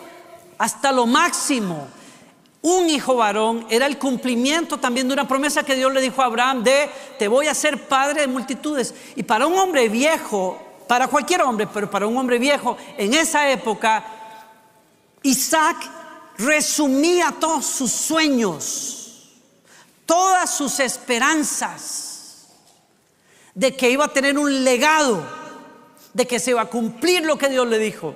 hasta 0.57 0.91
lo 0.91 1.05
máximo. 1.05 1.87
Un 2.63 2.89
hijo 2.89 3.17
varón 3.17 3.67
era 3.69 3.85
el 3.85 3.99
cumplimiento 3.99 4.79
también 4.79 5.09
de 5.09 5.13
una 5.13 5.27
promesa 5.27 5.61
que 5.61 5.75
Dios 5.75 5.93
le 5.93 6.01
dijo 6.01 6.23
a 6.23 6.25
Abraham 6.25 6.63
de 6.63 6.89
te 7.19 7.27
voy 7.27 7.45
a 7.45 7.53
ser 7.53 7.87
padre 7.87 8.21
de 8.21 8.27
multitudes. 8.27 8.95
Y 9.15 9.21
para 9.21 9.45
un 9.45 9.53
hombre 9.59 9.87
viejo, 9.87 10.59
para 10.87 11.07
cualquier 11.07 11.43
hombre, 11.43 11.67
pero 11.71 11.87
para 11.87 12.07
un 12.07 12.17
hombre 12.17 12.39
viejo, 12.39 12.77
en 12.97 13.13
esa 13.13 13.47
época, 13.51 14.03
Isaac 15.21 15.77
resumía 16.39 17.31
todos 17.39 17.63
sus 17.63 17.91
sueños, 17.91 19.00
todas 20.11 20.49
sus 20.49 20.81
esperanzas 20.81 22.49
de 23.55 23.77
que 23.77 23.89
iba 23.89 24.03
a 24.03 24.07
tener 24.09 24.37
un 24.37 24.65
legado, 24.65 25.25
de 26.13 26.27
que 26.27 26.37
se 26.37 26.51
iba 26.51 26.59
a 26.59 26.65
cumplir 26.65 27.25
lo 27.25 27.37
que 27.37 27.47
Dios 27.47 27.65
le 27.65 27.79
dijo 27.79 28.13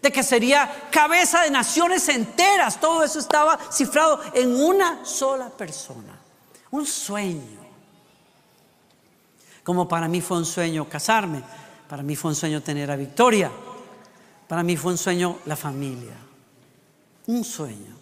de 0.00 0.12
que 0.12 0.22
sería 0.22 0.88
cabeza 0.90 1.40
de 1.44 1.50
naciones 1.50 2.06
enteras. 2.10 2.78
Todo 2.78 3.02
eso 3.02 3.18
estaba 3.18 3.58
cifrado 3.72 4.20
en 4.34 4.54
una 4.54 5.02
sola 5.02 5.48
persona. 5.48 6.20
Un 6.72 6.84
sueño. 6.84 7.64
Como 9.62 9.88
para 9.88 10.06
mí 10.06 10.20
fue 10.20 10.36
un 10.36 10.44
sueño 10.44 10.86
casarme, 10.90 11.42
para 11.88 12.02
mí 12.02 12.16
fue 12.16 12.32
un 12.32 12.34
sueño 12.34 12.62
tener 12.62 12.90
a 12.90 12.96
Victoria, 12.96 13.50
para 14.46 14.62
mí 14.62 14.76
fue 14.76 14.92
un 14.92 14.98
sueño 14.98 15.38
la 15.46 15.56
familia. 15.56 16.12
Un 17.26 17.42
sueño. 17.42 17.93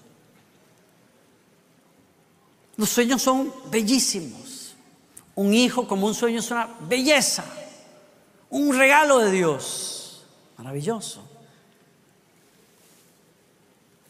Los 2.76 2.88
sueños 2.88 3.22
son 3.22 3.52
bellísimos. 3.70 4.74
Un 5.34 5.54
hijo 5.54 5.86
como 5.86 6.06
un 6.06 6.14
sueño 6.14 6.40
es 6.40 6.50
una 6.50 6.68
belleza, 6.88 7.44
un 8.50 8.76
regalo 8.76 9.18
de 9.18 9.30
Dios. 9.30 10.24
Maravilloso. 10.58 11.22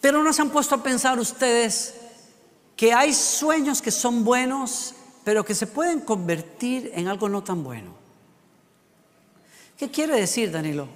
Pero 0.00 0.22
no 0.22 0.32
se 0.32 0.42
han 0.42 0.50
puesto 0.50 0.74
a 0.74 0.82
pensar 0.82 1.18
ustedes 1.18 1.94
que 2.76 2.92
hay 2.92 3.14
sueños 3.14 3.80
que 3.80 3.92
son 3.92 4.24
buenos, 4.24 4.94
pero 5.24 5.44
que 5.44 5.54
se 5.54 5.68
pueden 5.68 6.00
convertir 6.00 6.90
en 6.94 7.06
algo 7.06 7.28
no 7.28 7.44
tan 7.44 7.62
bueno. 7.62 7.94
¿Qué 9.78 9.90
quiere 9.90 10.16
decir, 10.16 10.50
Danilo? 10.50 10.88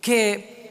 Que, 0.00 0.61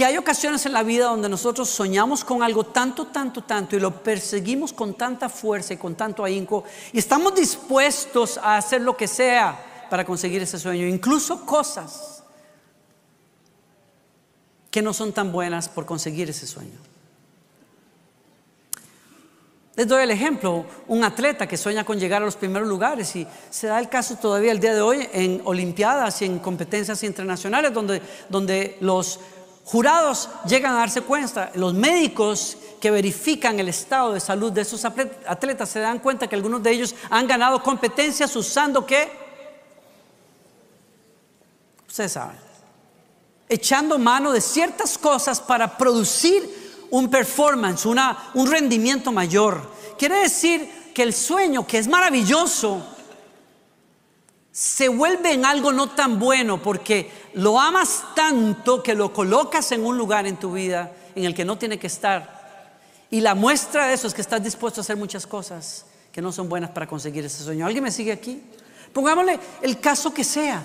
que 0.00 0.06
hay 0.06 0.16
ocasiones 0.16 0.64
en 0.64 0.72
la 0.72 0.82
vida 0.82 1.08
donde 1.08 1.28
nosotros 1.28 1.68
soñamos 1.68 2.24
con 2.24 2.42
algo 2.42 2.64
tanto, 2.64 3.08
tanto, 3.08 3.44
tanto 3.44 3.76
y 3.76 3.80
lo 3.80 4.02
perseguimos 4.02 4.72
con 4.72 4.94
tanta 4.94 5.28
fuerza 5.28 5.74
y 5.74 5.76
con 5.76 5.94
tanto 5.94 6.24
ahínco 6.24 6.64
y 6.90 6.98
estamos 6.98 7.34
dispuestos 7.34 8.38
a 8.38 8.56
hacer 8.56 8.80
lo 8.80 8.96
que 8.96 9.06
sea 9.06 9.86
para 9.90 10.06
conseguir 10.06 10.40
ese 10.40 10.58
sueño, 10.58 10.86
incluso 10.86 11.44
cosas 11.44 12.24
que 14.70 14.80
no 14.80 14.94
son 14.94 15.12
tan 15.12 15.30
buenas 15.30 15.68
por 15.68 15.84
conseguir 15.84 16.30
ese 16.30 16.46
sueño. 16.46 16.78
Les 19.76 19.86
doy 19.86 20.02
el 20.02 20.10
ejemplo, 20.10 20.64
un 20.88 21.04
atleta 21.04 21.46
que 21.46 21.58
sueña 21.58 21.84
con 21.84 22.00
llegar 22.00 22.22
a 22.22 22.24
los 22.24 22.36
primeros 22.36 22.66
lugares 22.66 23.14
y 23.16 23.26
se 23.50 23.66
da 23.66 23.78
el 23.78 23.90
caso 23.90 24.16
todavía 24.16 24.52
el 24.52 24.60
día 24.60 24.74
de 24.74 24.80
hoy 24.80 25.06
en 25.12 25.42
Olimpiadas 25.44 26.22
y 26.22 26.24
en 26.24 26.38
competencias 26.38 27.02
internacionales 27.02 27.74
donde, 27.74 28.00
donde 28.30 28.78
los 28.80 29.20
jurados 29.70 30.28
llegan 30.46 30.74
a 30.74 30.78
darse 30.78 31.02
cuenta, 31.02 31.50
los 31.54 31.74
médicos 31.74 32.56
que 32.80 32.90
verifican 32.90 33.60
el 33.60 33.68
estado 33.68 34.12
de 34.12 34.20
salud 34.20 34.52
de 34.52 34.62
esos 34.62 34.84
atletas 34.84 35.68
se 35.68 35.80
dan 35.80 35.98
cuenta 35.98 36.26
que 36.26 36.34
algunos 36.34 36.62
de 36.62 36.70
ellos 36.72 36.94
han 37.10 37.26
ganado 37.26 37.62
competencias 37.62 38.34
usando 38.36 38.86
qué? 38.86 39.10
Ustedes 41.86 42.12
saben 42.12 42.50
echando 43.50 43.98
mano 43.98 44.30
de 44.32 44.40
ciertas 44.40 44.96
cosas 44.96 45.40
para 45.40 45.76
producir 45.76 46.86
un 46.90 47.10
performance, 47.10 47.84
una, 47.84 48.30
un 48.34 48.48
rendimiento 48.48 49.10
mayor. 49.10 49.68
Quiere 49.98 50.20
decir 50.20 50.92
que 50.94 51.02
el 51.02 51.12
sueño, 51.12 51.66
que 51.66 51.78
es 51.78 51.88
maravilloso, 51.88 52.80
se 54.52 54.88
vuelve 54.88 55.32
en 55.32 55.44
algo 55.44 55.72
no 55.72 55.90
tan 55.90 56.18
bueno 56.18 56.60
porque 56.60 57.10
lo 57.34 57.60
amas 57.60 58.04
tanto 58.14 58.82
que 58.82 58.94
lo 58.94 59.12
colocas 59.12 59.70
en 59.72 59.84
un 59.84 59.96
lugar 59.96 60.26
en 60.26 60.36
tu 60.36 60.52
vida 60.52 60.92
en 61.14 61.24
el 61.24 61.34
que 61.34 61.44
no 61.44 61.56
tiene 61.58 61.78
que 61.78 61.86
estar. 61.86 62.40
Y 63.10 63.20
la 63.20 63.34
muestra 63.34 63.86
de 63.86 63.94
eso 63.94 64.06
es 64.06 64.14
que 64.14 64.20
estás 64.20 64.42
dispuesto 64.42 64.80
a 64.80 64.82
hacer 64.82 64.96
muchas 64.96 65.26
cosas 65.26 65.86
que 66.12 66.20
no 66.20 66.32
son 66.32 66.48
buenas 66.48 66.70
para 66.70 66.86
conseguir 66.86 67.24
ese 67.24 67.44
sueño. 67.44 67.66
¿Alguien 67.66 67.84
me 67.84 67.90
sigue 67.90 68.12
aquí? 68.12 68.42
Pongámosle 68.92 69.38
el 69.62 69.78
caso 69.78 70.12
que 70.12 70.24
sea. 70.24 70.62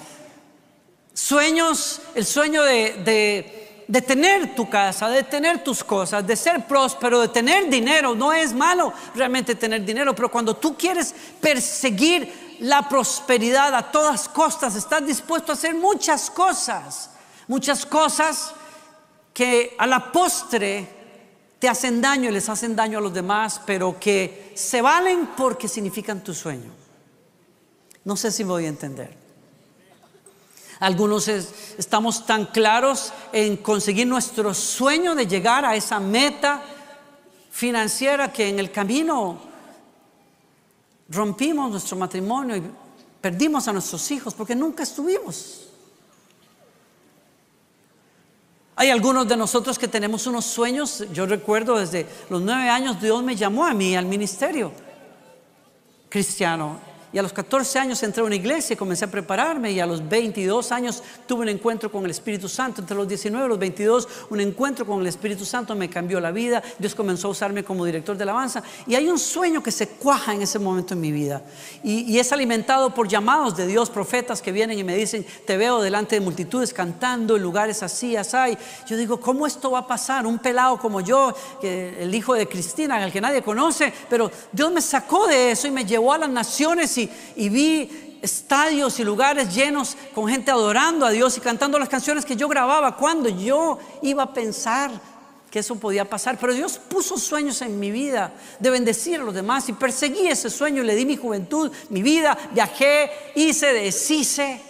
Sueños, 1.14 2.02
el 2.14 2.26
sueño 2.26 2.64
de, 2.64 3.46
de, 3.88 4.02
tener 4.02 4.56
tu 4.56 4.70
casa, 4.70 5.10
de 5.10 5.24
tener 5.24 5.64
tus 5.64 5.84
cosas, 5.84 6.26
de 6.26 6.36
ser 6.36 6.68
próspero, 6.68 7.22
de 7.22 7.30
tener 7.30 7.70
dinero. 7.70 8.16
No 8.16 8.34
es 8.34 8.54
malo 8.54 8.92
realmente 9.14 9.56
tener 9.56 9.86
dinero, 9.86 10.14
pero 10.14 10.30
cuando 10.30 10.56
tú 10.56 10.76
quieres 10.76 11.16
perseguir 11.40 12.45
la 12.60 12.88
prosperidad 12.88 13.74
a 13.74 13.92
todas 13.92 14.30
costas, 14.30 14.76
estás 14.76 15.06
dispuesto 15.06 15.52
a 15.52 15.56
hacer 15.56 15.76
muchas 15.76 16.30
cosas, 16.30 17.10
muchas 17.48 17.86
cosas 17.86 18.54
que 19.34 19.76
a 19.78 19.86
la 19.86 20.12
postre 20.12 20.88
te 21.60 21.70
hacen 21.70 22.02
daño 22.02 22.30
y 22.30 22.34
les 22.34 22.48
hacen 22.50 22.76
daño 22.76 23.00
a 23.00 23.02
los 23.02 23.14
demás, 23.14 23.62
pero 23.66 24.00
que 24.00 24.54
se 24.56 24.82
valen 24.82 25.28
porque 25.38 25.68
significan 25.68 26.24
tu 26.24 26.34
sueño. 26.34 26.72
No 28.04 28.16
sé 28.16 28.32
si 28.32 28.44
voy 28.44 28.66
a 28.66 28.70
entender. 28.70 29.26
Algunos 30.80 31.28
estamos 31.28 32.26
tan 32.26 32.48
claros 32.48 33.14
en 33.32 33.58
conseguir 33.58 34.08
nuestro 34.08 34.54
sueño 34.54 35.16
de 35.16 35.26
llegar 35.26 35.66
a 35.66 35.76
esa 35.76 36.00
meta 36.00 36.62
financiera 37.50 38.32
que 38.32 38.50
en 38.50 38.60
el 38.60 38.72
camino 38.72 39.40
rompimos 41.10 41.72
nuestro 41.72 41.98
matrimonio 41.98 42.56
y 42.56 42.64
perdimos 43.22 43.68
a 43.68 43.74
nuestros 43.74 44.10
hijos 44.12 44.34
porque 44.34 44.56
nunca 44.56 44.84
estuvimos. 44.84 45.62
Hay 48.78 48.90
algunos 48.90 49.28
de 49.28 49.38
nosotros 49.38 49.80
que 49.80 49.88
tenemos 49.88 50.28
unos 50.28 50.46
sueños. 50.46 51.06
Yo 51.14 51.26
recuerdo 51.26 51.78
desde 51.78 52.06
los 52.30 52.42
nueve 52.42 52.70
años 52.70 53.02
Dios 53.02 53.24
me 53.24 53.36
llamó 53.36 53.66
a 53.66 53.74
mí 53.74 53.96
al 53.96 54.06
ministerio 54.06 54.72
cristiano 56.10 56.95
y 57.16 57.18
a 57.18 57.22
los 57.22 57.32
14 57.32 57.80
años 57.80 58.04
entré 58.04 58.22
a 58.22 58.26
una 58.26 58.36
iglesia 58.36 58.74
y 58.74 58.76
comencé 58.76 59.06
a 59.06 59.08
prepararme. 59.10 59.72
Y 59.72 59.80
a 59.80 59.86
los 59.86 60.06
22 60.06 60.70
años 60.74 61.02
tuve 61.26 61.44
un 61.44 61.48
encuentro 61.48 61.90
con 61.90 62.04
el 62.04 62.12
Espíritu 62.12 62.50
Santo. 62.50 62.82
Entre 62.82 62.94
los 62.94 63.08
19 63.08 63.46
y 63.46 63.48
los 63.48 63.58
22, 63.58 64.08
un 64.32 64.42
encuentro 64.42 64.86
con 64.86 65.00
el 65.00 65.08
Espíritu 65.08 65.46
Santo 65.46 65.74
me 65.76 65.90
cambió 65.90 66.20
la 66.20 66.32
vida. 66.32 66.62
Dios 66.78 66.94
comenzó 66.94 67.30
a 67.30 67.32
usarme 67.32 67.64
como 67.64 67.86
director 67.86 68.18
de 68.18 68.24
alabanza. 68.24 68.62
Y 68.86 68.96
hay 68.96 69.08
un 69.08 69.18
sueño 69.18 69.64
que 69.64 69.72
se 69.72 69.88
cuaja 69.88 70.34
en 70.34 70.42
ese 70.42 70.60
momento 70.60 70.94
en 70.94 71.00
mi 71.00 71.14
vida. 71.14 71.42
Y, 71.86 72.20
es 72.20 72.34
alimentado 72.34 72.94
por 72.94 73.08
llamados 73.08 73.56
de 73.56 73.66
Dios, 73.66 73.90
profetas 73.90 74.42
que 74.42 74.52
vienen 74.52 74.78
y 74.78 74.84
me 74.84 74.98
dicen: 74.98 75.26
Te 75.48 75.56
veo 75.56 75.82
delante 75.82 76.16
de 76.16 76.20
multitudes 76.20 76.74
cantando 76.74 77.38
en 77.38 77.44
lugares 77.44 77.82
así, 77.82 78.18
así. 78.18 78.58
Yo 78.88 78.98
digo: 78.98 79.22
¿Cómo 79.22 79.48
esto 79.48 79.72
va 79.72 79.80
a 79.80 79.88
pasar? 79.88 80.28
Un 80.28 80.40
pelado 80.40 80.78
como 80.78 81.00
yo, 81.00 81.34
el 81.64 82.14
hijo 82.14 82.34
de 82.34 82.46
Cristina, 82.46 82.98
al 82.98 83.14
que 83.14 83.22
nadie 83.22 83.42
conoce. 83.42 83.94
Pero 84.10 84.30
Dios 84.52 84.70
me 84.70 84.82
sacó 84.82 85.28
de 85.28 85.52
eso 85.52 85.66
y 85.66 85.72
me 85.72 85.86
llevó 85.86 86.12
a 86.12 86.18
las 86.18 86.30
naciones 86.30 86.98
y 86.98 87.05
y, 87.36 87.50
vi 87.50 88.20
estadios 88.22 89.00
y 89.00 89.04
lugares 89.04 89.54
llenos 89.54 89.96
con 90.14 90.28
gente 90.28 90.52
adorando 90.52 91.06
a 91.06 91.12
Dios 91.12 91.38
y 91.38 91.42
cantando 91.42 91.78
las 91.78 91.90
canciones 91.90 92.26
que 92.26 92.36
yo 92.36 92.48
grababa. 92.48 92.98
Cuando 92.98 93.30
yo 93.30 93.78
iba 94.02 94.24
a 94.24 94.34
pensar 94.34 94.92
que 95.52 95.60
eso 95.60 95.76
podía 95.76 96.10
pasar, 96.10 96.38
pero 96.40 96.54
Dios 96.54 96.78
puso 96.78 97.18
sueños 97.18 97.62
en 97.62 97.80
mi 97.80 97.92
vida 97.92 98.34
de 98.60 98.70
bendecir 98.70 99.22
a 99.22 99.24
los 99.24 99.34
demás 99.34 99.70
y 99.70 99.74
perseguí 99.74 100.28
ese 100.28 100.50
sueño, 100.50 100.84
le 100.84 100.96
di 100.96 101.06
mi 101.06 101.16
juventud, 101.16 101.72
mi 101.90 102.02
vida, 102.02 102.38
viajé, 102.52 103.10
hice, 103.36 103.68
deshice. 103.74 104.62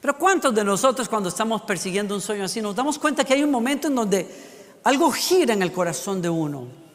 Pero 0.00 0.18
¿cuántos 0.18 0.54
de 0.54 0.64
nosotros 0.64 1.08
cuando 1.08 1.28
estamos 1.28 1.62
persiguiendo 1.62 2.14
un 2.14 2.20
sueño 2.20 2.44
así 2.44 2.60
nos 2.60 2.76
damos 2.76 2.98
cuenta 2.98 3.24
que 3.24 3.34
hay 3.34 3.42
un 3.42 3.50
momento 3.50 3.88
en 3.88 3.94
donde 3.94 4.28
algo 4.84 5.10
gira 5.10 5.52
en 5.52 5.62
el 5.62 5.72
corazón 5.72 6.22
de 6.22 6.28
uno? 6.28 6.85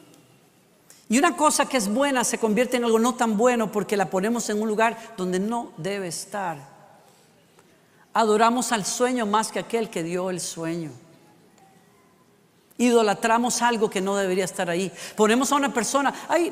Y 1.12 1.18
una 1.18 1.36
cosa 1.36 1.66
que 1.66 1.76
es 1.76 1.92
buena 1.92 2.24
se 2.24 2.38
convierte 2.38 2.78
en 2.78 2.84
algo 2.84 2.98
no 2.98 3.14
tan 3.14 3.36
bueno 3.36 3.70
porque 3.70 3.98
la 3.98 4.08
ponemos 4.08 4.48
en 4.48 4.62
un 4.62 4.66
lugar 4.66 4.96
donde 5.18 5.38
no 5.38 5.72
debe 5.76 6.08
estar. 6.08 6.56
Adoramos 8.14 8.72
al 8.72 8.86
sueño 8.86 9.26
más 9.26 9.52
que 9.52 9.58
aquel 9.58 9.90
que 9.90 10.02
dio 10.02 10.30
el 10.30 10.40
sueño. 10.40 10.90
Idolatramos 12.78 13.60
algo 13.60 13.90
que 13.90 14.00
no 14.00 14.16
debería 14.16 14.46
estar 14.46 14.70
ahí. 14.70 14.90
Ponemos 15.14 15.52
a 15.52 15.56
una 15.56 15.70
persona, 15.74 16.14
hay, 16.30 16.50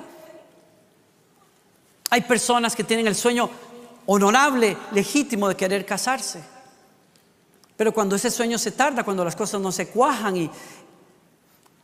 hay 2.10 2.20
personas 2.20 2.76
que 2.76 2.84
tienen 2.84 3.06
el 3.06 3.16
sueño 3.16 3.48
honorable, 4.04 4.76
legítimo 4.92 5.48
de 5.48 5.56
querer 5.56 5.86
casarse. 5.86 6.44
Pero 7.78 7.94
cuando 7.94 8.14
ese 8.14 8.30
sueño 8.30 8.58
se 8.58 8.72
tarda, 8.72 9.04
cuando 9.04 9.24
las 9.24 9.36
cosas 9.36 9.58
no 9.58 9.72
se 9.72 9.88
cuajan 9.88 10.36
y 10.36 10.50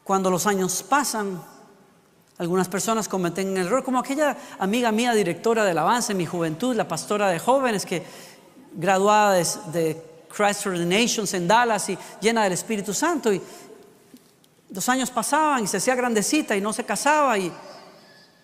cuando 0.05 0.31
los 0.31 0.47
años 0.47 0.83
pasan, 0.83 1.56
algunas 2.39 2.69
personas 2.69 3.09
cometen 3.09 3.57
el 3.57 3.67
error, 3.67 3.83
como 3.83 3.99
aquella 3.99 4.37
amiga 4.59 4.93
mía, 4.93 5.15
directora 5.15 5.65
del 5.65 5.79
avance 5.79 6.13
en 6.13 6.19
mi 6.19 6.27
juventud, 6.27 6.77
la 6.77 6.87
pastora 6.87 7.31
de 7.31 7.39
jóvenes 7.39 7.87
que 7.87 8.03
graduada 8.75 9.35
de, 9.35 9.47
de 9.73 10.03
Christ 10.29 10.65
for 10.65 10.77
the 10.77 10.85
Nations 10.85 11.33
en 11.33 11.49
Dallas 11.49 11.89
y 11.89 11.99
llena 12.21 12.45
del 12.45 12.53
Espíritu 12.53 12.93
Santo. 12.93 13.33
Y 13.33 13.41
los 14.71 14.89
años 14.91 15.11
pasaban 15.11 15.65
y 15.65 15.67
se 15.67 15.79
hacía 15.79 15.95
grandecita 15.95 16.55
y 16.55 16.61
no 16.61 16.75
se 16.75 16.85
casaba 16.85 17.39
y 17.39 17.51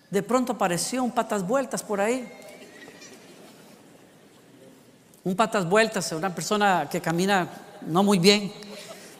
de 0.09 0.23
pronto 0.23 0.53
apareció 0.53 1.03
un 1.03 1.11
patas 1.11 1.45
vueltas 1.45 1.83
por 1.83 2.01
ahí. 2.01 2.27
Un 5.23 5.35
patas 5.35 5.69
vueltas, 5.69 6.11
una 6.13 6.33
persona 6.33 6.87
que 6.89 6.99
camina 6.99 7.47
no 7.87 8.03
muy 8.03 8.17
bien. 8.17 8.51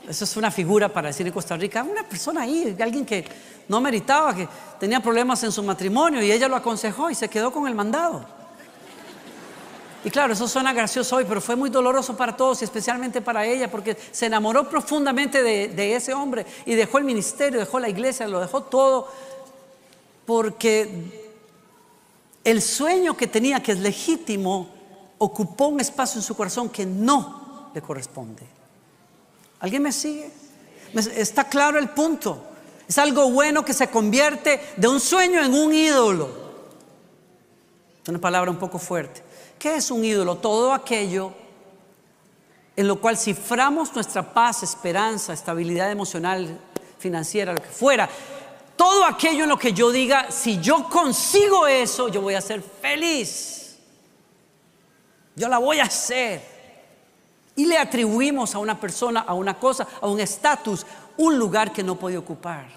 Eso 0.07 0.25
es 0.25 0.35
una 0.35 0.51
figura 0.51 0.89
para 0.89 1.07
decir 1.07 1.25
en 1.25 1.31
Costa 1.31 1.55
Rica. 1.55 1.83
Una 1.83 2.03
persona 2.03 2.41
ahí, 2.41 2.75
alguien 2.79 3.05
que 3.05 3.25
no 3.67 3.81
meritaba, 3.81 4.35
que 4.35 4.47
tenía 4.79 4.99
problemas 4.99 5.43
en 5.43 5.51
su 5.51 5.63
matrimonio 5.63 6.21
y 6.21 6.31
ella 6.31 6.47
lo 6.47 6.55
aconsejó 6.55 7.09
y 7.09 7.15
se 7.15 7.29
quedó 7.29 7.51
con 7.51 7.67
el 7.67 7.75
mandado. 7.75 8.25
Y 10.05 10.09
claro, 10.09 10.33
eso 10.33 10.47
suena 10.49 10.73
gracioso 10.73 11.15
hoy, 11.15 11.25
pero 11.25 11.39
fue 11.39 11.55
muy 11.55 11.69
doloroso 11.69 12.17
para 12.17 12.35
todos 12.35 12.61
y 12.61 12.65
especialmente 12.65 13.21
para 13.21 13.45
ella 13.45 13.71
porque 13.71 13.97
se 14.11 14.25
enamoró 14.25 14.69
profundamente 14.69 15.41
de, 15.41 15.69
de 15.69 15.95
ese 15.95 16.13
hombre 16.13 16.45
y 16.65 16.75
dejó 16.75 16.97
el 16.97 17.05
ministerio, 17.05 17.59
dejó 17.59 17.79
la 17.79 17.87
iglesia, 17.87 18.27
lo 18.27 18.41
dejó 18.41 18.63
todo 18.63 19.09
porque 20.25 21.23
el 22.43 22.61
sueño 22.61 23.15
que 23.15 23.27
tenía, 23.27 23.63
que 23.63 23.71
es 23.71 23.79
legítimo, 23.79 24.67
ocupó 25.17 25.67
un 25.67 25.79
espacio 25.79 26.19
en 26.19 26.23
su 26.23 26.35
corazón 26.35 26.69
que 26.69 26.85
no 26.85 27.71
le 27.73 27.81
corresponde. 27.81 28.43
¿Alguien 29.61 29.83
me 29.83 29.93
sigue? 29.93 30.29
Está 30.93 31.45
claro 31.45 31.79
el 31.79 31.89
punto. 31.89 32.43
Es 32.87 32.97
algo 32.97 33.29
bueno 33.31 33.63
que 33.63 33.73
se 33.73 33.89
convierte 33.89 34.61
de 34.77 34.87
un 34.87 34.99
sueño 34.99 35.43
en 35.43 35.53
un 35.53 35.73
ídolo. 35.73 36.29
Una 38.07 38.19
palabra 38.19 38.51
un 38.51 38.57
poco 38.57 38.79
fuerte. 38.79 39.23
¿Qué 39.57 39.75
es 39.75 39.89
un 39.89 40.03
ídolo? 40.03 40.37
Todo 40.37 40.73
aquello 40.73 41.33
en 42.75 42.87
lo 42.87 42.99
cual 42.99 43.17
ciframos 43.17 43.93
nuestra 43.93 44.33
paz, 44.33 44.63
esperanza, 44.63 45.33
estabilidad 45.33 45.91
emocional, 45.91 46.59
financiera, 46.97 47.53
lo 47.53 47.61
que 47.61 47.69
fuera. 47.69 48.09
Todo 48.75 49.05
aquello 49.05 49.43
en 49.43 49.49
lo 49.49 49.57
que 49.57 49.73
yo 49.73 49.91
diga, 49.91 50.31
si 50.31 50.59
yo 50.59 50.89
consigo 50.89 51.67
eso, 51.67 52.07
yo 52.07 52.21
voy 52.21 52.33
a 52.33 52.41
ser 52.41 52.61
feliz. 52.61 53.77
Yo 55.35 55.47
la 55.47 55.59
voy 55.59 55.79
a 55.79 55.83
hacer. 55.83 56.41
Y 57.55 57.67
le 57.67 57.77
atribuimos 57.77 58.55
a 58.55 58.59
una 58.59 58.79
persona, 58.79 59.21
a 59.21 59.35
una 59.35 59.59
cosa, 59.59 59.87
a 60.01 60.07
un 60.07 60.19
estatus, 60.19 60.85
un 61.17 61.37
lugar 61.37 61.71
que 61.71 61.83
no 61.83 61.95
puede 61.95 62.17
ocupar. 62.17 62.67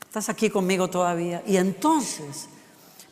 ¿Estás 0.00 0.28
aquí 0.28 0.48
conmigo 0.50 0.88
todavía? 0.88 1.42
Y 1.46 1.56
entonces, 1.56 2.48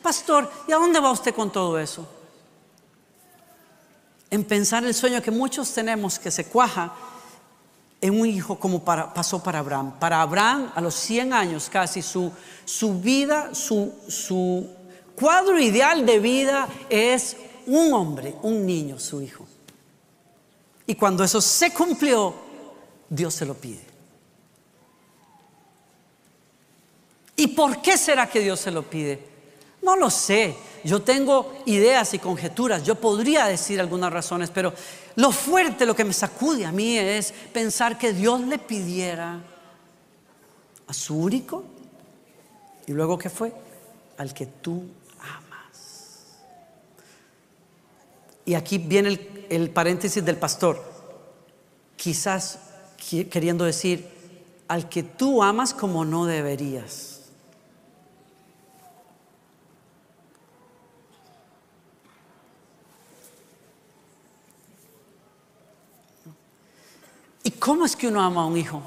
pastor, 0.01 0.51
¿y 0.67 0.71
a 0.71 0.77
dónde 0.77 0.99
va 0.99 1.11
usted 1.11 1.33
con 1.33 1.51
todo 1.51 1.79
eso? 1.79 2.07
En 4.31 4.43
pensar 4.43 4.83
el 4.83 4.93
sueño 4.93 5.21
que 5.21 5.31
muchos 5.31 5.71
tenemos 5.71 6.17
que 6.17 6.31
se 6.31 6.45
cuaja 6.45 6.93
en 8.01 8.19
un 8.19 8.27
hijo 8.27 8.59
como 8.59 8.83
pasó 8.83 9.41
para 9.41 9.59
Abraham. 9.59 9.93
Para 9.99 10.21
Abraham, 10.21 10.71
a 10.75 10.81
los 10.81 10.95
100 10.95 11.33
años 11.33 11.69
casi, 11.71 12.01
su, 12.01 12.31
su 12.65 12.99
vida, 12.99 13.53
su, 13.53 13.93
su 14.07 14.67
cuadro 15.15 15.59
ideal 15.59 16.05
de 16.05 16.19
vida 16.19 16.67
es 16.89 17.37
un 17.67 17.93
hombre, 17.93 18.35
un 18.41 18.65
niño, 18.65 18.99
su 18.99 19.21
hijo. 19.21 19.45
Y 20.87 20.95
cuando 20.95 21.23
eso 21.23 21.41
se 21.41 21.73
cumplió, 21.73 22.44
Dios 23.09 23.33
se 23.33 23.45
lo 23.45 23.53
pide. 23.53 23.83
¿Y 27.35 27.47
por 27.47 27.81
qué 27.81 27.97
será 27.97 28.29
que 28.29 28.39
Dios 28.39 28.59
se 28.59 28.71
lo 28.71 28.83
pide? 28.83 29.19
No 29.81 29.95
lo 29.95 30.09
sé. 30.09 30.55
Yo 30.83 31.01
tengo 31.01 31.53
ideas 31.65 32.13
y 32.13 32.19
conjeturas. 32.19 32.83
Yo 32.83 32.95
podría 32.95 33.45
decir 33.45 33.79
algunas 33.79 34.11
razones, 34.11 34.49
pero 34.51 34.73
lo 35.15 35.31
fuerte, 35.31 35.85
lo 35.85 35.95
que 35.95 36.05
me 36.05 36.13
sacude 36.13 36.65
a 36.65 36.71
mí 36.71 36.97
es 36.97 37.33
pensar 37.53 37.97
que 37.97 38.13
Dios 38.13 38.41
le 38.41 38.57
pidiera 38.57 39.41
a 40.87 40.93
su 40.93 41.17
único 41.17 41.63
y 42.87 42.91
luego 42.91 43.17
¿qué 43.17 43.29
fue? 43.29 43.53
Al 44.17 44.33
que 44.33 44.45
tú 44.45 44.83
Y 48.45 48.53
aquí 48.53 48.77
viene 48.77 49.19
el, 49.49 49.69
paréntesis 49.71 50.23
del 50.23 50.37
pastor. 50.37 50.81
Quizás 51.95 52.59
queriendo 53.09 53.65
decir, 53.65 54.09
al 54.67 54.89
que 54.89 55.03
tú 55.03 55.43
amas 55.43 55.73
como 55.73 56.05
no 56.05 56.25
deberías. 56.25 57.21
¿Y 67.43 67.51
cómo 67.51 67.85
es 67.85 67.95
que 67.95 68.07
uno 68.07 68.21
ama 68.21 68.41
a 68.41 68.45
un 68.45 68.57
hijo? 68.57 68.81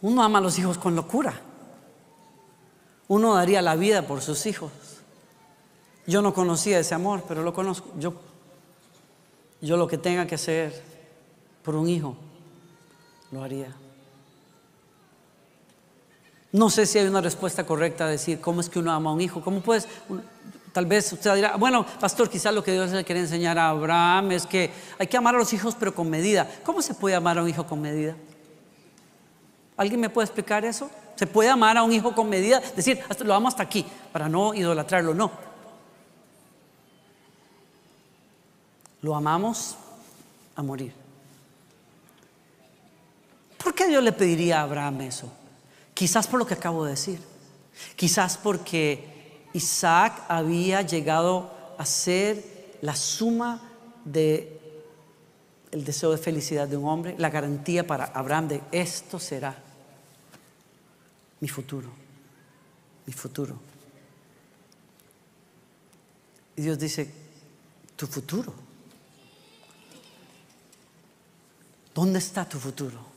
Uno 0.00 0.22
ama 0.22 0.38
a 0.38 0.42
los 0.42 0.58
hijos 0.58 0.78
con 0.78 0.96
locura. 0.96 1.38
Uno 3.06 3.34
daría 3.34 3.60
la 3.60 3.76
vida 3.76 4.06
por 4.06 4.22
sus 4.22 4.46
hijos. 4.46 4.70
Yo 6.06 6.22
no 6.22 6.32
conocía 6.32 6.78
ese 6.78 6.94
amor, 6.94 7.24
pero 7.28 7.42
lo 7.42 7.52
conozco. 7.52 7.90
Yo, 7.98 8.14
yo 9.60 9.76
lo 9.76 9.86
que 9.86 9.98
tenga 9.98 10.26
que 10.26 10.36
hacer 10.36 10.89
por 11.62 11.74
un 11.74 11.88
hijo, 11.88 12.16
lo 13.30 13.42
haría. 13.42 13.74
No 16.52 16.68
sé 16.68 16.86
si 16.86 16.98
hay 16.98 17.06
una 17.06 17.20
respuesta 17.20 17.64
correcta 17.64 18.06
a 18.06 18.08
decir 18.08 18.40
cómo 18.40 18.60
es 18.60 18.68
que 18.68 18.80
uno 18.80 18.90
ama 18.90 19.10
a 19.10 19.12
un 19.12 19.20
hijo. 19.20 19.40
¿Cómo 19.40 19.60
puedes? 19.60 19.86
Tal 20.72 20.86
vez 20.86 21.12
usted 21.12 21.34
dirá, 21.34 21.56
bueno, 21.56 21.86
pastor, 22.00 22.28
quizás 22.28 22.52
lo 22.54 22.62
que 22.62 22.72
Dios 22.72 22.90
le 22.90 23.04
quiere 23.04 23.20
enseñar 23.20 23.58
a 23.58 23.70
Abraham 23.70 24.32
es 24.32 24.46
que 24.46 24.70
hay 24.98 25.06
que 25.06 25.16
amar 25.16 25.34
a 25.34 25.38
los 25.38 25.52
hijos, 25.52 25.76
pero 25.78 25.94
con 25.94 26.10
medida. 26.10 26.48
¿Cómo 26.64 26.82
se 26.82 26.94
puede 26.94 27.14
amar 27.14 27.38
a 27.38 27.42
un 27.42 27.48
hijo 27.48 27.66
con 27.66 27.80
medida? 27.80 28.16
¿Alguien 29.76 30.00
me 30.00 30.10
puede 30.10 30.26
explicar 30.26 30.64
eso? 30.64 30.90
¿Se 31.16 31.26
puede 31.26 31.50
amar 31.50 31.76
a 31.76 31.82
un 31.82 31.92
hijo 31.92 32.14
con 32.14 32.28
medida? 32.28 32.60
Decir, 32.74 33.00
lo 33.24 33.34
amo 33.34 33.48
hasta 33.48 33.62
aquí, 33.62 33.86
para 34.12 34.28
no 34.28 34.54
idolatrarlo. 34.54 35.14
No. 35.14 35.30
Lo 39.02 39.14
amamos 39.14 39.76
a 40.56 40.62
morir. 40.62 40.99
¿Por 43.62 43.74
qué 43.74 43.86
Dios 43.86 44.02
le 44.02 44.12
pediría 44.12 44.60
a 44.60 44.62
Abraham 44.62 45.02
eso? 45.02 45.30
Quizás 45.92 46.26
por 46.26 46.38
lo 46.38 46.46
que 46.46 46.54
acabo 46.54 46.84
de 46.84 46.92
decir. 46.92 47.20
Quizás 47.96 48.38
porque 48.38 49.48
Isaac 49.52 50.24
había 50.28 50.82
llegado 50.82 51.52
a 51.76 51.84
ser 51.84 52.78
la 52.80 52.96
suma 52.96 53.60
de 54.04 54.60
el 55.70 55.84
deseo 55.84 56.10
de 56.10 56.18
felicidad 56.18 56.66
de 56.66 56.76
un 56.76 56.88
hombre, 56.88 57.14
la 57.18 57.30
garantía 57.30 57.86
para 57.86 58.06
Abraham 58.06 58.48
de 58.48 58.62
esto 58.72 59.20
será 59.20 59.56
mi 61.38 61.48
futuro, 61.48 61.88
mi 63.06 63.12
futuro. 63.12 63.56
Y 66.56 66.62
Dios 66.62 66.78
dice, 66.78 67.08
tu 67.94 68.06
futuro. 68.06 68.52
¿Dónde 71.94 72.18
está 72.18 72.48
tu 72.48 72.58
futuro? 72.58 73.09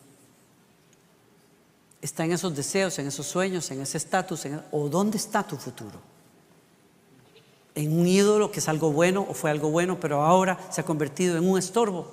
¿Está 2.04 2.26
en 2.26 2.34
esos 2.34 2.54
deseos, 2.54 3.00
en 3.00 3.08
esos 3.08 3.26
sueños, 3.26 3.72
en 3.72 3.80
ese 3.80 3.98
estatus? 3.98 4.46
¿O 4.72 4.90
dónde 4.90 5.16
está 5.16 5.42
tu 5.42 5.56
futuro? 5.56 6.02
¿En 7.76 7.98
un 7.98 8.06
ídolo 8.06 8.52
que 8.52 8.60
es 8.60 8.68
algo 8.68 8.92
bueno 8.92 9.26
o 9.30 9.34
fue 9.34 9.50
algo 9.50 9.70
bueno, 9.70 9.98
pero 9.98 10.22
ahora 10.22 10.60
se 10.70 10.82
ha 10.82 10.84
convertido 10.84 11.38
en 11.38 11.50
un 11.50 11.58
estorbo? 11.58 12.12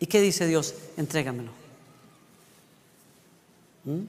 ¿Y 0.00 0.06
qué 0.06 0.20
dice 0.20 0.48
Dios? 0.48 0.74
Entrégamelo. 0.96 1.52
¿Mm? 3.84 4.02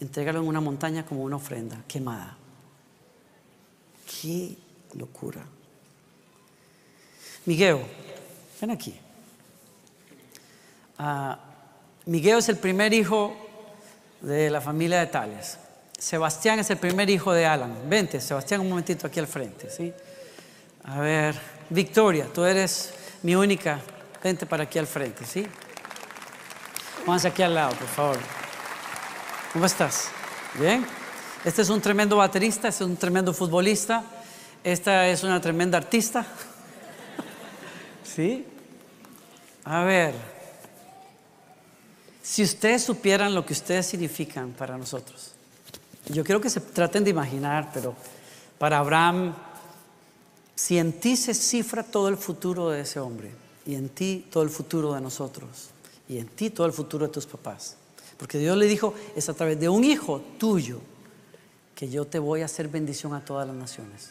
Entrégalo 0.00 0.40
en 0.40 0.48
una 0.48 0.60
montaña 0.60 1.06
como 1.06 1.22
una 1.22 1.36
ofrenda 1.36 1.82
quemada. 1.88 2.36
Qué 4.20 4.54
locura. 4.92 5.46
Miguel, 7.46 7.78
ven 8.60 8.70
aquí. 8.70 9.00
Ah, 10.98 11.38
Miguel 12.06 12.38
es 12.38 12.48
el 12.48 12.56
primer 12.56 12.94
hijo 12.94 13.36
de 14.20 14.50
la 14.50 14.60
familia 14.60 15.00
de 15.00 15.06
Tales. 15.06 15.58
Sebastián 15.98 16.58
es 16.58 16.70
el 16.70 16.78
primer 16.78 17.08
hijo 17.10 17.32
de 17.32 17.46
Alan. 17.46 17.74
Vente, 17.88 18.20
Sebastián, 18.20 18.60
un 18.60 18.68
momentito 18.68 19.06
aquí 19.06 19.18
al 19.18 19.26
frente, 19.26 19.70
¿sí? 19.70 19.92
A 20.84 21.00
ver, 21.00 21.34
Victoria, 21.70 22.26
tú 22.32 22.44
eres 22.44 22.94
mi 23.22 23.34
única. 23.34 23.80
Vente 24.22 24.46
para 24.46 24.64
aquí 24.64 24.78
al 24.78 24.86
frente, 24.86 25.24
¿sí? 25.24 25.46
Vamos 27.06 27.24
aquí 27.24 27.42
al 27.42 27.54
lado, 27.54 27.74
por 27.76 27.88
favor. 27.88 28.18
¿Cómo 29.52 29.66
estás? 29.66 30.08
¿Bien? 30.58 30.84
Este 31.44 31.62
es 31.62 31.70
un 31.70 31.80
tremendo 31.80 32.16
baterista, 32.16 32.68
este 32.68 32.84
es 32.84 32.90
un 32.90 32.96
tremendo 32.96 33.32
futbolista, 33.32 34.04
esta 34.64 35.06
es 35.08 35.22
una 35.22 35.40
tremenda 35.40 35.78
artista. 35.78 36.26
¿Sí? 38.04 38.44
A 39.64 39.84
ver, 39.84 40.14
si 42.26 42.42
ustedes 42.42 42.82
supieran 42.82 43.36
lo 43.36 43.46
que 43.46 43.52
ustedes 43.52 43.86
significan 43.86 44.50
para 44.50 44.76
nosotros, 44.76 45.30
yo 46.08 46.24
quiero 46.24 46.40
que 46.40 46.50
se 46.50 46.60
traten 46.60 47.04
de 47.04 47.10
imaginar, 47.10 47.70
pero 47.72 47.94
para 48.58 48.78
Abraham, 48.78 49.32
si 50.56 50.76
en 50.76 50.98
ti 50.98 51.16
se 51.16 51.34
cifra 51.34 51.84
todo 51.84 52.08
el 52.08 52.16
futuro 52.16 52.70
de 52.70 52.80
ese 52.80 52.98
hombre, 52.98 53.30
y 53.64 53.76
en 53.76 53.90
ti 53.90 54.26
todo 54.28 54.42
el 54.42 54.50
futuro 54.50 54.92
de 54.94 55.00
nosotros, 55.00 55.70
y 56.08 56.18
en 56.18 56.26
ti 56.26 56.50
todo 56.50 56.66
el 56.66 56.72
futuro 56.72 57.06
de 57.06 57.12
tus 57.12 57.26
papás, 57.26 57.76
porque 58.18 58.38
Dios 58.38 58.56
le 58.56 58.66
dijo, 58.66 58.92
es 59.14 59.28
a 59.28 59.34
través 59.34 59.60
de 59.60 59.68
un 59.68 59.84
hijo 59.84 60.20
tuyo 60.36 60.80
que 61.76 61.88
yo 61.88 62.06
te 62.06 62.18
voy 62.18 62.42
a 62.42 62.46
hacer 62.46 62.66
bendición 62.66 63.14
a 63.14 63.24
todas 63.24 63.46
las 63.46 63.54
naciones. 63.54 64.10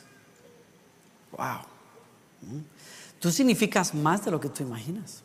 Wow. 1.31 1.59
¿Mm? 2.43 2.61
Tú 3.19 3.29
significas 3.29 3.93
más 3.93 4.23
de 4.23 4.31
lo 4.31 4.39
que 4.39 4.47
tú 4.47 4.63
imaginas. 4.63 5.24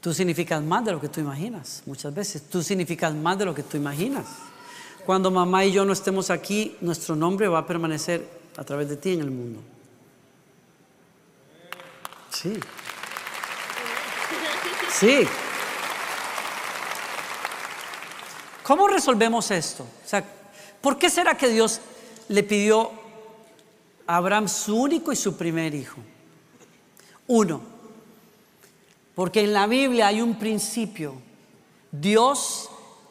Tú 0.00 0.14
significas 0.14 0.62
más 0.62 0.84
de 0.84 0.92
lo 0.92 1.00
que 1.00 1.08
tú 1.08 1.20
imaginas 1.20 1.82
muchas 1.86 2.14
veces. 2.14 2.42
Tú 2.48 2.62
significas 2.62 3.14
más 3.14 3.38
de 3.38 3.44
lo 3.44 3.54
que 3.54 3.62
tú 3.62 3.76
imaginas. 3.76 4.26
Cuando 5.04 5.30
mamá 5.30 5.64
y 5.64 5.72
yo 5.72 5.84
no 5.84 5.92
estemos 5.92 6.30
aquí, 6.30 6.76
nuestro 6.80 7.16
nombre 7.16 7.48
va 7.48 7.60
a 7.60 7.66
permanecer 7.66 8.28
a 8.56 8.64
través 8.64 8.88
de 8.88 8.96
ti 8.96 9.14
en 9.14 9.20
el 9.20 9.30
mundo. 9.30 9.60
Sí. 12.30 12.60
Sí. 14.92 15.26
¿Cómo 18.62 18.86
resolvemos 18.86 19.50
esto? 19.50 19.84
O 19.84 20.08
sea, 20.08 20.22
¿por 20.80 20.98
qué 20.98 21.08
será 21.08 21.36
que 21.36 21.48
Dios 21.48 21.80
le 22.28 22.42
pidió 22.42 22.90
a 24.06 24.16
Abraham 24.16 24.46
su 24.46 24.76
único 24.76 25.10
y 25.10 25.16
su 25.16 25.36
primer 25.36 25.74
hijo? 25.74 26.00
Uno, 27.28 27.62
porque 29.18 29.40
en 29.40 29.52
la 29.52 29.66
Biblia 29.66 30.06
hay 30.06 30.20
un 30.20 30.36
principio. 30.36 31.12
Dios 31.90 32.70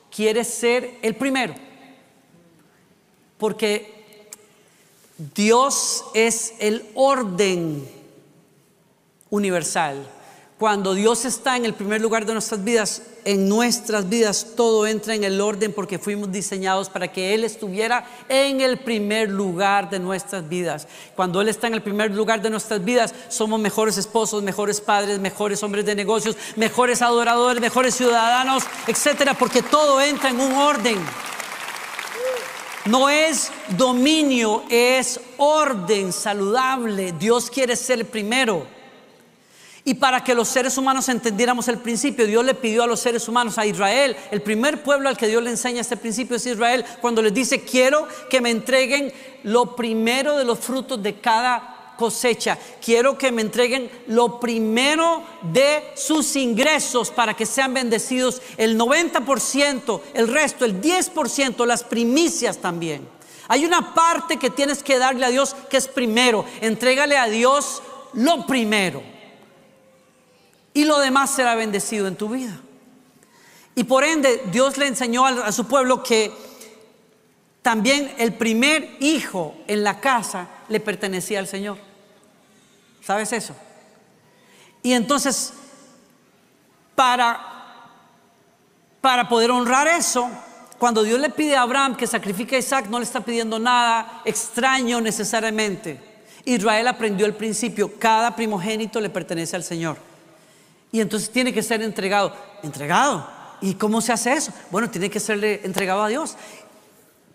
quiere 0.10 0.46
ser 0.46 1.00
el 1.02 1.17
primero. 1.17 1.54
Porque 3.38 4.30
Dios 5.36 6.06
es 6.13 6.54
el 6.60 6.86
orden 6.96 7.86
universal. 9.30 10.10
Cuando 10.58 10.96
Dios 10.96 11.24
está 11.26 11.56
en 11.56 11.65
el 11.65 11.76
primer 11.76 12.02
lugar 12.02 12.26
de 12.26 12.34
nuestras 12.34 12.63
vidas, 12.63 13.04
en 13.26 13.48
nuestras 13.48 14.10
vidas 14.10 14.48
todo 14.56 14.88
entra 14.88 15.13
en 15.13 15.24
el 15.24 15.39
orden 15.39 15.72
porque 15.72 16.00
fuimos 16.00 16.32
diseñados 16.32 16.89
para 16.89 17.10
que 17.10 17.36
Él 17.36 17.43
estuviera 17.43 18.08
en 18.28 18.62
el 18.62 18.80
primer 18.80 19.30
lugar 19.30 19.91
de 19.91 20.00
nuestras 20.00 20.50
vidas. 20.50 20.88
Cuando 21.15 21.41
Él 21.41 21.50
está 21.50 21.67
en 21.67 21.76
el 21.76 21.84
primer 21.84 22.10
lugar 22.10 22.41
de 22.41 22.50
nuestras 22.50 22.84
vidas, 22.84 23.13
somos 23.28 23.60
mejores 23.60 24.00
esposos, 24.00 24.41
mejores 24.41 24.82
padres, 24.82 25.20
mejores 25.20 25.62
hombres 25.62 25.86
de 25.86 25.93
negocios, 25.93 26.36
mejores 26.56 27.04
adoradores, 27.04 27.62
mejores 27.62 27.93
ciudadanos, 27.93 28.63
etcétera, 28.88 29.36
porque 29.36 29.62
todo 29.62 30.02
entra 30.02 30.32
en 30.32 30.39
un 30.39 30.54
orden. 30.54 30.98
No 32.86 33.10
es 33.10 33.52
dominio, 33.78 34.63
es 34.72 35.20
orden 35.38 36.12
saludable. 36.12 37.12
Dios 37.12 37.52
quiere 37.52 37.76
ser 37.76 38.00
el 38.00 38.06
primero. 38.08 38.77
Y 39.88 39.93
para 39.93 40.21
que 40.21 40.36
los 40.36 40.50
seres 40.50 40.78
humanos 40.78 41.08
entendiéramos 41.08 41.69
el 41.69 41.78
principio, 41.78 42.28
Dios 42.28 42.43
le 42.43 42.54
pidió 42.54 42.84
a 42.84 42.88
los 42.88 43.00
seres 43.00 43.26
humanos, 43.30 43.58
a 43.58 43.65
Israel, 43.65 44.17
el 44.32 44.41
primer 44.41 44.84
pueblo 44.84 45.08
al 45.08 45.15
que 45.15 45.30
Dios 45.30 45.41
le 45.41 45.50
enseña 45.50 45.80
este 45.80 45.95
principio 45.95 46.36
es 46.36 46.45
Israel, 46.45 46.84
cuando 47.00 47.21
les 47.21 47.34
dice, 47.34 47.62
quiero 47.62 48.06
que 48.30 48.41
me 48.41 48.50
entreguen 48.50 49.13
lo 49.43 49.78
primero 49.78 50.36
de 50.36 50.43
los 50.43 50.60
frutos 50.60 51.02
de 51.02 51.21
cada 51.21 51.93
cosecha, 51.97 52.58
quiero 52.84 53.17
que 53.17 53.32
me 53.32 53.41
entreguen 53.41 53.89
lo 54.08 54.41
primero 54.41 55.23
de 55.54 55.93
sus 55.95 56.36
ingresos 56.36 57.10
para 57.10 57.34
que 57.34 57.45
sean 57.45 57.73
bendecidos, 57.73 58.41
el 58.58 58.78
90%, 58.78 60.02
el 60.15 60.28
resto, 60.28 60.65
el 60.65 60.82
10%, 60.82 61.65
las 61.65 61.86
primicias 61.86 62.58
también. 62.58 63.08
Hay 63.47 63.63
una 63.63 63.93
parte 63.93 64.36
que 64.36 64.50
tienes 64.50 64.84
que 64.84 65.00
darle 65.00 65.26
a 65.26 65.30
Dios 65.30 65.56
que 65.69 65.78
es 65.78 65.88
primero, 65.88 66.43
entrégale 66.60 67.15
a 67.15 67.28
Dios 67.28 67.82
lo 68.12 68.45
primero 68.45 69.15
y 70.78 70.86
lo 70.86 71.00
demás 71.00 71.32
será 71.32 71.56
bendecido 71.56 72.08
en 72.08 72.16
tu 72.16 72.30
vida. 72.30 72.56
Y 73.74 73.86
por 73.86 74.04
ende, 74.04 74.44
Dios 74.52 74.78
le 74.78 74.86
enseñó 74.86 75.26
a, 75.26 75.52
su 75.52 75.66
pueblo 75.68 76.04
que 76.04 76.32
también 77.63 78.13
el 78.20 78.36
primer 78.36 78.96
hijo 79.00 79.56
en 79.66 79.84
la 79.84 80.00
casa 80.00 80.48
le 80.70 80.80
pertenecía 80.80 81.40
al 81.40 81.48
Señor. 81.48 81.80
¿Sabes 83.04 83.34
eso? 83.34 83.56
Y 84.84 84.94
entonces, 84.94 85.52
para, 86.94 87.42
para 89.02 89.28
poder 89.28 89.50
honrar 89.50 89.88
eso, 89.88 90.30
cuando 90.78 91.02
Dios 91.02 91.20
le 91.20 91.32
pide 91.32 91.56
a 91.56 91.63
Abraham 91.63 91.96
que 91.98 92.06
sacrifique 92.06 92.56
a 92.56 92.60
Isaac, 92.60 92.86
no 92.88 93.00
le 93.00 93.06
está 93.06 93.22
pidiendo 93.22 93.58
nada 93.58 94.22
extraño 94.26 95.02
necesariamente. 95.02 96.00
Israel 96.46 96.88
aprendió 96.88 97.26
el 97.26 97.34
principio, 97.34 97.98
cada 97.98 98.36
primogénito 98.36 99.02
le 99.02 99.10
pertenece 99.10 99.56
al 99.56 99.63
Señor. 99.63 99.98
Y 100.91 101.02
entonces 101.02 101.30
tiene 101.30 101.54
que 101.54 101.63
ser 101.63 101.82
entregado. 101.82 102.34
¿Entregado? 102.63 103.28
¿Y 103.62 103.76
cómo 103.76 104.02
se 104.02 104.13
hace 104.13 104.34
eso? 104.34 104.52
Bueno, 104.71 104.89
tiene 104.89 105.10
que 105.10 105.19
serle 105.19 105.62
entregado 105.63 106.04
a 106.04 106.08
Dios. 106.08 106.36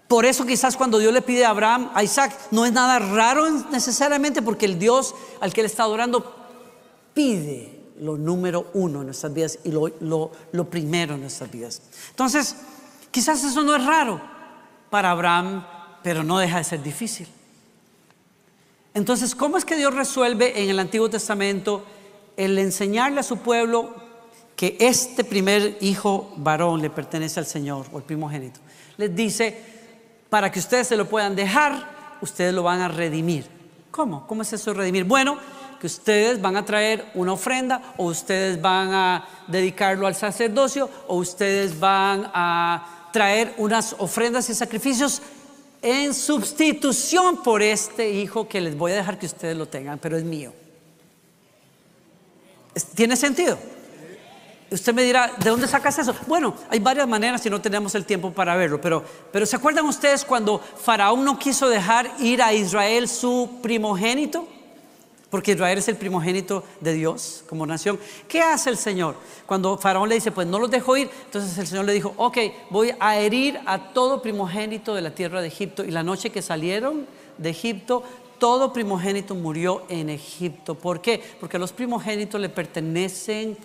Por 0.08 0.26
eso 0.26 0.44
quizás 0.44 0.76
cuando 0.76 0.98
Dios 0.98 1.12
le 1.12 1.22
pide 1.22 1.44
a 1.44 1.50
Abraham, 1.50 1.90
a 1.94 2.02
Isaac, 2.02 2.36
no 2.50 2.66
es 2.66 2.72
nada 2.72 2.98
raro 2.98 3.48
necesariamente 3.70 4.42
porque 4.42 4.66
el 4.66 4.78
Dios 4.78 5.14
al 5.40 5.52
que 5.52 5.62
él 5.62 5.66
está 5.66 5.84
adorando 5.84 6.36
pide 7.14 7.80
lo 7.98 8.16
número 8.16 8.70
uno 8.74 9.00
en 9.00 9.06
nuestras 9.06 9.32
vidas 9.32 9.58
y 9.64 9.70
lo, 9.70 9.90
lo 10.52 10.70
primero 10.70 11.14
en 11.14 11.22
nuestras 11.22 11.50
vidas. 11.50 11.82
Entonces, 12.10 12.56
quizás 13.10 13.42
eso 13.42 13.62
no 13.62 13.74
es 13.74 13.84
raro 13.84 14.20
para 14.90 15.10
Abraham, 15.10 15.64
pero 16.02 16.22
no 16.22 16.38
deja 16.38 16.58
de 16.58 16.64
ser 16.64 16.82
difícil. 16.82 17.26
Entonces, 18.94 19.34
¿cómo 19.34 19.56
es 19.56 19.64
que 19.64 19.76
Dios 19.76 19.94
resuelve 19.94 20.62
en 20.62 20.68
el 20.68 20.78
Antiguo 20.78 21.08
Testamento 21.08 21.84
el 22.36 22.58
enseñarle 22.58 23.20
a 23.20 23.22
su 23.22 23.38
pueblo 23.38 23.94
que 24.56 24.76
este 24.80 25.24
primer 25.24 25.78
hijo 25.80 26.32
varón 26.36 26.82
le 26.82 26.90
pertenece 26.90 27.40
al 27.40 27.46
Señor 27.46 27.86
o 27.92 27.98
el 27.98 28.04
primogénito, 28.04 28.60
les 28.96 29.14
dice, 29.14 29.56
para 30.28 30.50
que 30.50 30.58
ustedes 30.58 30.86
se 30.86 30.96
lo 30.96 31.08
puedan 31.08 31.34
dejar, 31.34 32.18
ustedes 32.20 32.54
lo 32.54 32.62
van 32.62 32.80
a 32.80 32.88
redimir. 32.88 33.46
¿Cómo? 33.90 34.26
¿Cómo 34.26 34.42
es 34.42 34.52
eso 34.52 34.72
redimir? 34.72 35.04
Bueno, 35.04 35.36
que 35.80 35.86
ustedes 35.86 36.40
van 36.40 36.56
a 36.56 36.64
traer 36.64 37.10
una 37.14 37.32
ofrenda 37.32 37.94
o 37.96 38.04
ustedes 38.04 38.62
van 38.62 38.94
a 38.94 39.26
dedicarlo 39.48 40.06
al 40.06 40.14
sacerdocio 40.14 40.88
o 41.08 41.16
ustedes 41.16 41.78
van 41.80 42.30
a 42.32 43.10
traer 43.12 43.52
unas 43.58 43.96
ofrendas 43.98 44.48
y 44.48 44.54
sacrificios 44.54 45.20
en 45.82 46.14
sustitución 46.14 47.42
por 47.42 47.60
este 47.62 48.10
hijo 48.10 48.48
que 48.48 48.60
les 48.60 48.76
voy 48.76 48.92
a 48.92 48.96
dejar 48.96 49.18
que 49.18 49.26
ustedes 49.26 49.56
lo 49.56 49.66
tengan, 49.66 49.98
pero 49.98 50.16
es 50.16 50.22
mío. 50.22 50.52
¿Tiene 52.94 53.16
sentido? 53.16 53.58
Usted 54.70 54.94
me 54.94 55.02
dirá, 55.02 55.30
¿de 55.38 55.50
dónde 55.50 55.68
sacas 55.68 55.98
eso? 55.98 56.14
Bueno, 56.26 56.54
hay 56.70 56.78
varias 56.78 57.06
maneras 57.06 57.44
y 57.44 57.50
no 57.50 57.60
tenemos 57.60 57.94
el 57.94 58.06
tiempo 58.06 58.32
para 58.32 58.56
verlo, 58.56 58.80
pero, 58.80 59.04
pero 59.30 59.44
¿se 59.44 59.56
acuerdan 59.56 59.84
ustedes 59.84 60.24
cuando 60.24 60.58
Faraón 60.58 61.24
no 61.24 61.38
quiso 61.38 61.68
dejar 61.68 62.10
ir 62.20 62.42
a 62.42 62.54
Israel 62.54 63.06
su 63.06 63.58
primogénito? 63.62 64.48
Porque 65.28 65.52
Israel 65.52 65.78
es 65.78 65.88
el 65.88 65.96
primogénito 65.96 66.64
de 66.80 66.94
Dios 66.94 67.44
como 67.48 67.66
nación. 67.66 67.98
¿Qué 68.28 68.40
hace 68.40 68.70
el 68.70 68.78
Señor? 68.78 69.16
Cuando 69.46 69.76
Faraón 69.76 70.08
le 70.08 70.14
dice, 70.14 70.30
pues 70.30 70.46
no 70.46 70.58
los 70.58 70.70
dejo 70.70 70.96
ir, 70.96 71.10
entonces 71.26 71.56
el 71.58 71.66
Señor 71.66 71.84
le 71.84 71.92
dijo, 71.92 72.14
ok, 72.16 72.38
voy 72.70 72.94
a 72.98 73.18
herir 73.18 73.60
a 73.66 73.92
todo 73.92 74.22
primogénito 74.22 74.94
de 74.94 75.02
la 75.02 75.10
tierra 75.10 75.42
de 75.42 75.48
Egipto. 75.48 75.84
Y 75.84 75.90
la 75.90 76.02
noche 76.02 76.30
que 76.30 76.40
salieron 76.40 77.06
de 77.36 77.50
Egipto, 77.50 78.04
todo 78.42 78.72
primogénito 78.72 79.36
murió 79.36 79.84
en 79.88 80.10
Egipto. 80.10 80.74
¿Por 80.74 81.00
qué? 81.00 81.22
Porque 81.38 81.60
los 81.60 81.72
primogénitos 81.72 82.40
le 82.40 82.48
pertenecen 82.48 83.56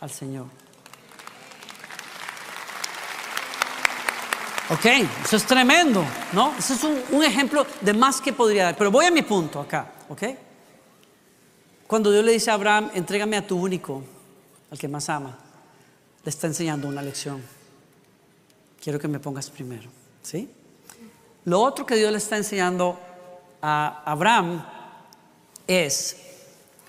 al 0.00 0.10
Señor. 0.10 0.46
Ok, 4.70 4.86
eso 5.22 5.36
es 5.36 5.44
tremendo, 5.44 6.02
¿no? 6.32 6.54
Eso 6.58 6.72
es 6.72 7.12
un, 7.12 7.22
ejemplo 7.22 7.66
de 7.82 7.92
más 7.92 8.22
que 8.22 8.32
podría 8.32 8.64
dar. 8.64 8.76
Pero 8.78 8.90
voy 8.90 9.04
a 9.04 9.10
mi 9.10 9.20
punto 9.20 9.60
acá, 9.60 9.92
¿ok? 10.08 10.22
Cuando 11.86 12.10
Dios 12.10 12.24
le 12.24 12.32
dice 12.32 12.50
a 12.50 12.54
Abraham, 12.54 12.92
entrégame 12.94 13.36
a 13.36 13.46
tu 13.46 13.58
único, 13.58 14.02
al 14.70 14.78
que 14.78 14.88
más 14.88 15.10
ama, 15.10 15.36
le 16.24 16.30
está 16.30 16.46
enseñando 16.46 16.88
una 16.88 17.02
lección. 17.02 17.42
Quiero 18.82 18.98
que 18.98 19.08
me 19.08 19.18
pongas 19.18 19.50
primero, 19.50 19.90
¿sí? 20.22 20.48
Lo 21.44 21.60
otro 21.60 21.84
que 21.84 21.96
Dios 21.96 22.10
le 22.10 22.16
está 22.16 22.38
enseñando 22.38 22.98
a 23.68 24.00
Abraham 24.04 24.64
es, 25.66 26.16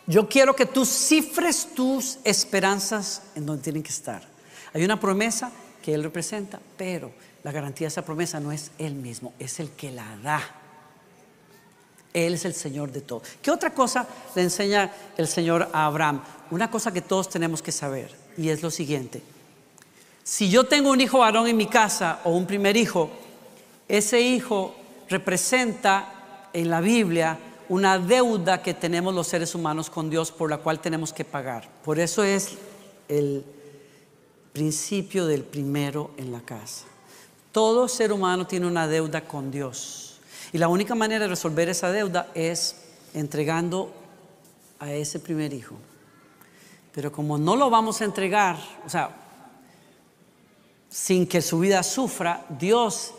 yo 0.05 0.29
quiero 0.29 0.55
que 0.55 0.67
tú 0.67 0.85
cifres 0.85 1.69
tus 1.73 2.19
esperanzas 2.23 3.23
en 3.33 3.47
donde 3.47 3.63
tienen 3.63 3.81
que 3.81 3.89
estar. 3.89 4.21
Hay 4.75 4.85
una 4.85 4.99
promesa 4.99 5.51
que 5.81 5.95
Él 5.95 6.03
representa, 6.03 6.59
pero 6.77 7.11
la 7.43 7.51
garantía 7.51 7.85
de 7.85 7.89
esa 7.89 8.05
promesa 8.05 8.39
no 8.39 8.51
es 8.51 8.69
Él 8.77 8.93
mismo, 8.93 9.33
es 9.39 9.59
el 9.59 9.71
que 9.71 9.89
la 9.89 10.17
da. 10.17 10.39
Él 12.13 12.35
es 12.35 12.45
el 12.45 12.53
Señor 12.53 12.91
de 12.91 13.01
todo. 13.01 13.23
¿Qué 13.41 13.49
otra 13.49 13.73
cosa 13.73 14.07
le 14.35 14.43
enseña 14.43 14.91
el 15.17 15.27
Señor 15.27 15.69
a 15.73 15.87
Abraham? 15.87 16.21
Una 16.51 16.69
cosa 16.69 16.93
que 16.93 17.01
todos 17.01 17.27
tenemos 17.27 17.63
que 17.63 17.71
saber 17.71 18.15
y 18.37 18.49
es 18.49 18.61
lo 18.61 18.69
siguiente. 18.69 19.23
Si 20.23 20.51
yo 20.51 20.65
tengo 20.65 20.91
un 20.91 21.01
hijo 21.01 21.19
varón 21.19 21.47
en 21.47 21.57
mi 21.57 21.65
casa 21.65 22.19
o 22.23 22.29
un 22.29 22.45
primer 22.45 22.77
hijo, 22.77 23.09
ese 23.87 24.21
hijo 24.21 24.75
representa 25.09 26.13
en 26.57 26.71
la 26.71 26.81
Biblia 26.81 27.37
una 27.69 27.99
deuda 27.99 28.63
que 28.63 28.73
tenemos 28.73 29.13
los 29.13 29.27
seres 29.27 29.53
humanos 29.53 29.91
con 29.91 30.09
Dios 30.09 30.31
por 30.31 30.49
la 30.49 30.57
cual 30.57 30.79
tenemos 30.79 31.13
que 31.13 31.23
pagar. 31.23 31.69
Por 31.83 31.99
eso 31.99 32.23
es 32.23 32.53
el 33.07 33.45
principio 34.53 35.27
del 35.27 35.43
primero 35.43 36.11
en 36.17 36.31
la 36.31 36.41
casa. 36.41 36.85
Todo 37.51 37.87
ser 37.87 38.11
humano 38.11 38.47
tiene 38.47 38.65
una 38.65 38.87
deuda 38.87 39.21
con 39.21 39.51
Dios. 39.51 40.19
Y 40.51 40.57
la 40.57 40.67
única 40.67 40.95
manera 40.95 41.25
de 41.25 41.29
resolver 41.29 41.69
esa 41.69 41.91
deuda 41.91 42.31
es 42.33 42.77
entregando 43.13 43.93
a 44.79 44.91
ese 44.91 45.19
primer 45.19 45.53
hijo. 45.53 45.75
Pero 46.91 47.11
como 47.11 47.37
no 47.37 47.55
lo 47.55 47.69
vamos 47.69 48.01
a 48.01 48.05
entregar, 48.05 48.57
o 48.83 48.89
sea, 48.89 49.15
sin 50.89 51.27
que 51.27 51.43
su 51.43 51.59
vida 51.59 51.83
sufra, 51.83 52.45
Dios 52.57 53.13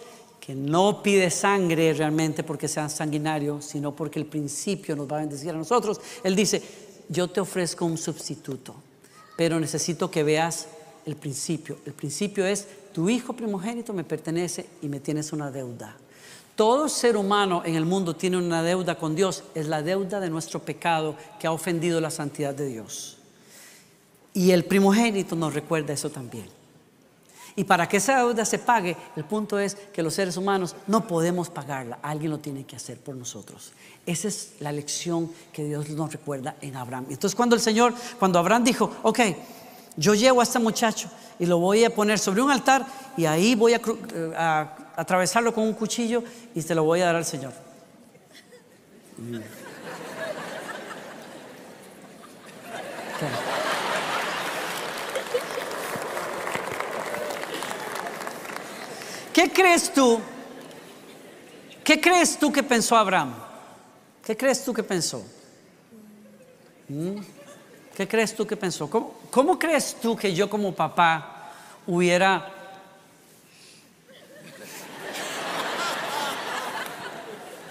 que 0.48 0.54
no 0.54 1.02
pide 1.02 1.30
sangre 1.30 1.92
realmente 1.92 2.42
porque 2.42 2.68
sea 2.68 2.88
sanguinario, 2.88 3.60
sino 3.60 3.94
porque 3.94 4.18
el 4.18 4.24
principio 4.24 4.96
nos 4.96 5.06
va 5.06 5.18
a 5.18 5.20
bendecir 5.20 5.50
a 5.50 5.58
nosotros. 5.58 6.00
Él 6.24 6.34
dice, 6.34 6.62
yo 7.06 7.28
te 7.28 7.38
ofrezco 7.38 7.84
un 7.84 7.98
sustituto, 7.98 8.74
pero 9.36 9.60
necesito 9.60 10.10
que 10.10 10.22
veas 10.22 10.68
el 11.04 11.16
principio. 11.16 11.76
El 11.84 11.92
principio 11.92 12.46
es, 12.46 12.66
tu 12.94 13.10
hijo 13.10 13.34
primogénito 13.34 13.92
me 13.92 14.04
pertenece 14.04 14.64
y 14.80 14.88
me 14.88 15.00
tienes 15.00 15.34
una 15.34 15.50
deuda. 15.50 15.94
Todo 16.56 16.88
ser 16.88 17.18
humano 17.18 17.60
en 17.66 17.74
el 17.74 17.84
mundo 17.84 18.16
tiene 18.16 18.38
una 18.38 18.62
deuda 18.62 18.94
con 18.98 19.14
Dios, 19.14 19.44
es 19.54 19.68
la 19.68 19.82
deuda 19.82 20.18
de 20.18 20.30
nuestro 20.30 20.62
pecado 20.62 21.14
que 21.38 21.46
ha 21.46 21.52
ofendido 21.52 22.00
la 22.00 22.10
santidad 22.10 22.54
de 22.54 22.68
Dios. 22.68 23.18
Y 24.32 24.52
el 24.52 24.64
primogénito 24.64 25.36
nos 25.36 25.52
recuerda 25.52 25.92
eso 25.92 26.08
también. 26.08 26.57
Y 27.58 27.64
para 27.64 27.88
que 27.88 27.96
esa 27.96 28.18
deuda 28.18 28.44
se 28.44 28.60
pague, 28.60 28.96
el 29.16 29.24
punto 29.24 29.58
es 29.58 29.74
que 29.74 30.00
los 30.00 30.14
seres 30.14 30.36
humanos 30.36 30.76
no 30.86 31.08
podemos 31.08 31.50
pagarla, 31.50 31.98
alguien 32.02 32.30
lo 32.30 32.38
tiene 32.38 32.64
que 32.64 32.76
hacer 32.76 32.98
por 32.98 33.16
nosotros. 33.16 33.72
Esa 34.06 34.28
es 34.28 34.52
la 34.60 34.70
lección 34.70 35.28
que 35.52 35.64
Dios 35.64 35.88
nos 35.88 36.12
recuerda 36.12 36.54
en 36.60 36.76
Abraham. 36.76 37.06
Entonces 37.10 37.34
cuando 37.34 37.56
el 37.56 37.60
Señor, 37.60 37.92
cuando 38.16 38.38
Abraham 38.38 38.62
dijo, 38.62 38.98
ok, 39.02 39.18
yo 39.96 40.14
llevo 40.14 40.38
a 40.38 40.44
este 40.44 40.60
muchacho 40.60 41.10
y 41.40 41.46
lo 41.46 41.58
voy 41.58 41.82
a 41.82 41.92
poner 41.92 42.20
sobre 42.20 42.42
un 42.42 42.52
altar 42.52 42.86
y 43.16 43.26
ahí 43.26 43.56
voy 43.56 43.74
a, 43.74 43.80
eh, 44.14 44.32
atravesarlo 44.94 45.52
con 45.52 45.64
un 45.64 45.72
cuchillo 45.72 46.22
y 46.54 46.62
se 46.62 46.76
lo 46.76 46.84
voy 46.84 47.00
a 47.00 47.06
dar 47.06 47.16
al 47.16 47.24
Señor. 47.24 47.52
¿Qué 59.38 59.52
crees 59.52 59.92
tú? 59.94 60.18
¿Qué 61.84 62.00
crees 62.00 62.36
tú 62.36 62.50
que 62.50 62.60
pensó 62.60 62.96
Abraham? 62.96 63.36
¿Qué 64.24 64.36
crees 64.36 64.64
tú 64.64 64.74
que 64.74 64.82
pensó? 64.82 65.24
¿Mm? 66.88 67.18
¿Qué 67.94 68.08
crees 68.08 68.34
tú 68.34 68.44
que 68.44 68.56
pensó? 68.56 68.90
¿Cómo, 68.90 69.56
crees 69.56 69.94
tú 70.02 70.16
que 70.16 70.34
yo 70.34 70.50
como 70.50 70.74
papá 70.74 71.52
hubiera... 71.86 72.52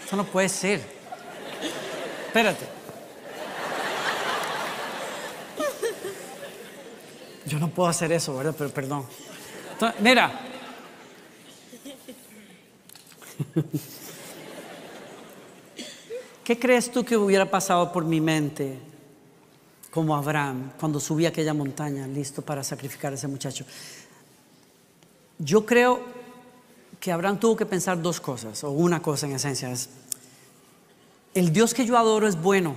Eso 0.06 0.15
no 0.15 0.23
puede 0.23 0.47
ser. 0.47 0.80
Espérate. 2.27 2.65
Yo 7.45 7.60
no 7.60 7.67
puedo 7.67 7.89
hacer 7.89 8.13
eso, 8.13 8.38
¿verdad? 8.38 8.56
Pero 8.58 8.69
perdón. 8.69 9.06
mira, 9.99 10.46
¿Qué 16.43 16.58
crees 16.58 16.91
tú 16.91 17.04
que 17.04 17.17
hubiera 17.17 17.50
pasado 17.52 17.91
por 17.91 18.06
mi 18.06 18.21
mente 18.21 18.80
como 19.91 20.15
Abraham 20.15 20.71
cuando 20.80 21.00
subí 21.00 21.26
aquella 21.26 21.54
montaña 21.54 22.08
listo 22.08 22.41
para 22.41 22.63
sacrificar 22.63 23.12
a 23.12 23.15
ese 23.15 23.28
muchacho? 23.28 23.65
Yo 25.39 25.65
creo 25.65 26.02
que 27.00 27.12
Abraham 27.12 27.39
tuvo 27.39 27.56
que 27.56 27.65
pensar 27.65 28.02
dos 28.02 28.19
cosas, 28.19 28.63
o 28.63 28.71
una 28.71 29.02
cosa 29.02 29.28
en 29.28 29.34
esencia, 29.34 29.71
es, 29.71 29.89
el 31.34 31.54
Dios 31.54 31.73
que 31.73 31.86
yo 31.86 31.97
adoro 31.97 32.28
es 32.28 32.41
bueno, 32.41 32.76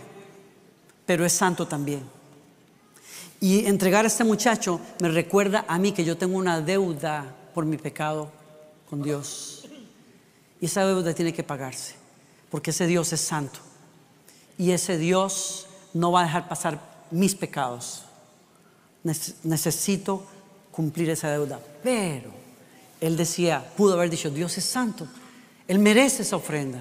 pero 1.06 1.24
es 1.24 1.32
santo 1.32 1.66
también. 1.66 2.02
Y 3.40 3.64
entregar 3.66 4.04
a 4.04 4.08
este 4.08 4.24
muchacho 4.24 4.80
me 5.00 5.08
recuerda 5.08 5.64
a 5.66 5.78
mí 5.78 5.92
que 5.92 6.04
yo 6.04 6.18
tengo 6.18 6.36
una 6.36 6.60
deuda 6.60 7.34
por 7.54 7.64
mi 7.64 7.78
pecado 7.78 8.30
con 8.88 9.02
Dios. 9.02 9.59
Y 10.60 10.66
esa 10.66 10.84
deuda 10.84 11.14
tiene 11.14 11.32
que 11.32 11.42
pagarse, 11.42 11.94
porque 12.50 12.70
ese 12.70 12.86
Dios 12.86 13.12
es 13.12 13.20
santo. 13.20 13.60
Y 14.58 14.72
ese 14.72 14.98
Dios 14.98 15.66
no 15.94 16.12
va 16.12 16.20
a 16.20 16.24
dejar 16.24 16.48
pasar 16.48 16.80
mis 17.10 17.34
pecados. 17.34 18.02
Necesito 19.42 20.26
cumplir 20.70 21.08
esa 21.10 21.30
deuda. 21.30 21.60
Pero 21.82 22.30
él 23.00 23.16
decía, 23.16 23.66
pudo 23.76 23.94
haber 23.94 24.10
dicho, 24.10 24.30
Dios 24.30 24.58
es 24.58 24.64
santo. 24.64 25.08
Él 25.66 25.78
merece 25.78 26.22
esa 26.22 26.36
ofrenda. 26.36 26.80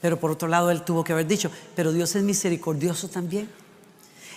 Pero 0.00 0.18
por 0.18 0.30
otro 0.30 0.48
lado, 0.48 0.70
él 0.70 0.82
tuvo 0.82 1.04
que 1.04 1.12
haber 1.12 1.26
dicho, 1.26 1.50
pero 1.76 1.92
Dios 1.92 2.14
es 2.14 2.22
misericordioso 2.22 3.08
también. 3.08 3.50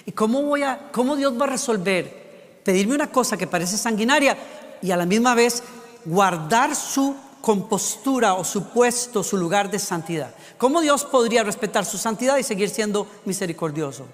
¿Y 0.06 0.12
cómo, 0.12 0.42
voy 0.42 0.64
a, 0.64 0.90
cómo 0.92 1.16
Dios 1.16 1.40
va 1.40 1.46
a 1.46 1.50
resolver 1.50 2.28
pedirme 2.68 2.96
una 2.96 3.10
cosa 3.10 3.38
que 3.38 3.48
parece 3.48 3.78
sanguinaria 3.78 4.38
y 4.82 4.92
a 4.92 4.98
la 4.98 5.06
misma 5.06 5.36
vez 5.36 5.64
guardar 6.04 6.76
su 6.76 7.16
compostura 7.48 8.34
o 8.34 8.44
su 8.44 8.66
puesto, 8.66 9.24
su 9.24 9.38
lugar 9.38 9.72
de 9.72 9.80
santidad. 9.80 10.36
¿Cómo 10.58 10.82
Dios 10.82 11.06
podría 11.06 11.46
respetar 11.46 11.86
su 11.86 11.98
santidad 11.98 12.36
y 12.36 12.44
seguir 12.44 12.70
siendo 12.70 13.08
misericordioso? 13.24 14.06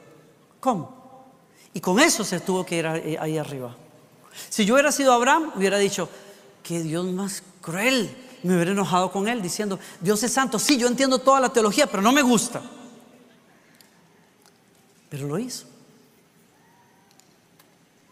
¿Cómo? 0.59 1.25
Y 1.73 1.79
con 1.79 1.99
eso 1.99 2.23
se 2.23 2.41
tuvo 2.41 2.63
que 2.63 2.77
ir 2.77 2.85
ahí 2.85 3.39
arriba. 3.39 3.75
Si 4.49 4.65
yo 4.65 4.75
hubiera 4.75 4.91
sido 4.91 5.11
Abraham, 5.13 5.51
hubiera 5.55 5.79
dicho, 5.79 6.07
que 6.61 6.83
Dios 6.83 7.07
más 7.07 7.41
cruel. 7.59 8.15
Me 8.43 8.53
hubiera 8.53 8.69
enojado 8.69 9.11
con 9.11 9.27
él 9.27 9.41
diciendo, 9.41 9.79
Dios 9.99 10.21
es 10.21 10.31
santo. 10.31 10.59
Sí, 10.59 10.77
yo 10.77 10.87
entiendo 10.87 11.17
toda 11.17 11.39
la 11.39 11.49
teología, 11.49 11.87
pero 11.87 12.03
no 12.03 12.11
me 12.11 12.21
gusta. 12.21 12.61
Pero 15.09 15.27
lo 15.27 15.39
hizo. 15.39 15.65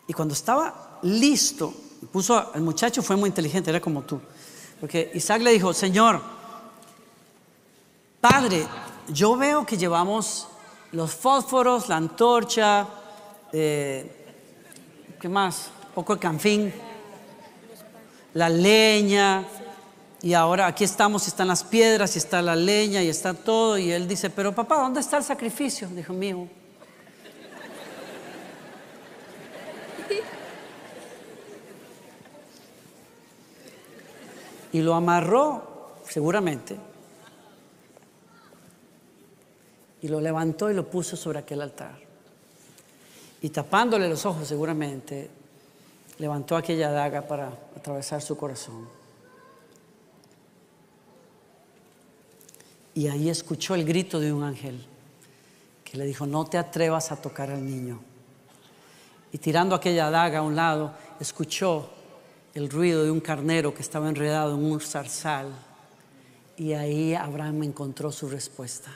Y 0.07 0.13
cuando 0.13 0.33
estaba 0.33 0.97
listo, 1.03 1.71
puso 2.11 2.51
al 2.55 2.61
muchacho, 2.61 3.03
fue 3.03 3.15
muy 3.15 3.27
inteligente, 3.27 3.69
era 3.69 3.79
como 3.79 4.01
tú. 4.01 4.19
Porque 4.81 5.11
Isaac 5.13 5.43
le 5.43 5.51
dijo, 5.51 5.75
Señor, 5.75 6.19
Padre, 8.19 8.65
yo 9.07 9.37
veo 9.37 9.63
que 9.63 9.77
llevamos 9.77 10.47
los 10.91 11.13
fósforos, 11.13 11.87
la 11.87 11.97
antorcha, 11.97 12.87
eh, 13.53 14.35
¿qué 15.19 15.29
más? 15.29 15.69
Un 15.89 15.93
poco 15.93 16.15
de 16.15 16.19
canfín, 16.19 16.73
la 18.33 18.49
leña, 18.49 19.45
y 20.23 20.33
ahora 20.33 20.65
aquí 20.65 20.83
estamos, 20.83 21.27
están 21.27 21.47
las 21.47 21.63
piedras, 21.63 22.15
y 22.15 22.19
está 22.19 22.41
la 22.41 22.55
leña, 22.55 23.03
y 23.03 23.07
está 23.09 23.35
todo. 23.35 23.77
Y 23.77 23.91
él 23.91 24.07
dice, 24.07 24.31
pero 24.31 24.53
papá, 24.53 24.77
¿dónde 24.77 24.99
está 24.99 25.17
el 25.17 25.23
sacrificio? 25.23 25.87
Dijo, 25.89 26.11
mío. 26.11 26.47
Y 34.71 34.81
lo 34.81 34.93
amarró, 34.93 35.93
seguramente, 36.07 36.77
y 40.01 40.07
lo 40.07 40.19
levantó 40.19 40.69
y 40.71 40.73
lo 40.73 40.89
puso 40.89 41.15
sobre 41.15 41.39
aquel 41.39 41.61
altar. 41.61 41.97
Y 43.41 43.49
tapándole 43.49 44.07
los 44.07 44.25
ojos 44.25 44.47
seguramente, 44.47 45.29
levantó 46.19 46.55
aquella 46.55 46.91
daga 46.91 47.27
para 47.27 47.47
atravesar 47.75 48.21
su 48.21 48.37
corazón. 48.37 48.87
Y 52.93 53.07
ahí 53.07 53.29
escuchó 53.29 53.75
el 53.75 53.85
grito 53.85 54.19
de 54.19 54.33
un 54.33 54.43
ángel 54.43 54.85
que 55.83 55.97
le 55.97 56.05
dijo, 56.05 56.25
no 56.25 56.45
te 56.45 56.57
atrevas 56.57 57.11
a 57.11 57.21
tocar 57.21 57.49
al 57.49 57.65
niño. 57.65 57.99
Y 59.31 59.37
tirando 59.37 59.75
aquella 59.75 60.09
daga 60.09 60.39
a 60.39 60.41
un 60.41 60.55
lado, 60.55 60.93
escuchó 61.19 61.89
el 62.53 62.69
ruido 62.69 63.03
de 63.03 63.11
un 63.11 63.21
carnero 63.21 63.73
que 63.73 63.81
estaba 63.81 64.09
enredado 64.09 64.55
en 64.55 64.63
un 64.63 64.79
zarzal. 64.79 65.47
Y 66.57 66.73
ahí 66.73 67.15
Abraham 67.15 67.63
encontró 67.63 68.11
su 68.11 68.29
respuesta. 68.29 68.91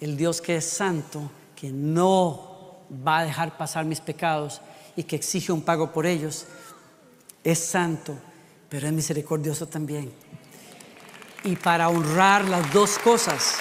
El 0.00 0.16
Dios 0.16 0.40
que 0.40 0.56
es 0.56 0.64
santo, 0.64 1.30
que 1.56 1.70
no 1.70 2.78
va 3.06 3.18
a 3.18 3.24
dejar 3.24 3.56
pasar 3.56 3.84
mis 3.84 4.00
pecados 4.00 4.60
y 4.96 5.02
que 5.02 5.16
exige 5.16 5.52
un 5.52 5.62
pago 5.62 5.92
por 5.92 6.06
ellos, 6.06 6.46
es 7.42 7.58
santo, 7.58 8.16
pero 8.68 8.86
es 8.86 8.92
misericordioso 8.92 9.66
también. 9.66 10.12
Y 11.42 11.56
para 11.56 11.88
honrar 11.88 12.44
las 12.46 12.72
dos 12.72 12.98
cosas, 12.98 13.56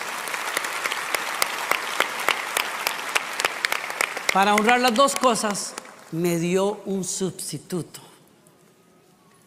para 4.32 4.56
honrar 4.56 4.79
las 4.79 4.93
dos 4.93 5.15
cosas, 5.15 5.73
me 6.12 6.38
dio 6.38 6.82
un 6.86 7.03
sustituto 7.03 8.03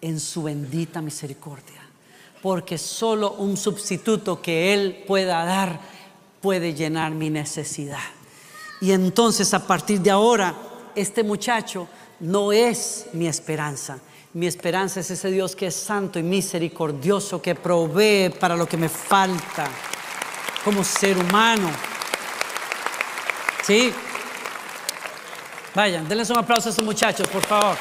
en 0.07 0.21
su 0.21 0.45
bendita 0.45 1.03
misericordia. 1.03 1.83
Porque 2.41 2.79
solo 2.79 3.33
un 3.33 3.57
sustituto 3.57 4.41
que 4.41 4.73
Él 4.73 5.03
pueda 5.05 5.45
dar 5.45 5.81
puede 6.41 6.75
llenar 6.75 7.11
mi 7.11 7.29
necesidad. 7.29 8.05
Y 8.81 8.93
entonces 8.93 9.53
a 9.53 9.67
partir 9.67 10.01
de 10.01 10.13
ahora, 10.13 10.55
este 10.95 11.25
muchacho 11.25 11.89
no 12.21 12.53
es 12.53 13.07
mi 13.15 13.27
esperanza. 13.27 13.99
Mi 14.35 14.47
esperanza 14.47 15.01
es 15.01 15.11
ese 15.11 15.29
Dios 15.29 15.57
que 15.57 15.67
es 15.67 15.75
santo 15.75 16.21
y 16.21 16.23
misericordioso, 16.23 17.43
que 17.43 17.57
provee 17.57 18.31
para 18.31 18.55
lo 18.55 18.69
que 18.69 18.77
me 18.77 18.89
falta 18.89 19.69
como 20.63 20.85
ser 20.85 21.19
humano. 21.19 21.69
¿Sí? 23.65 23.93
Vayan, 25.75 26.07
denles 26.09 26.31
un 26.31 26.39
aplauso 26.39 26.69
a 26.69 26.73
esos 26.73 26.85
muchachos, 26.85 27.27
por 27.27 27.43
favor. 27.43 27.77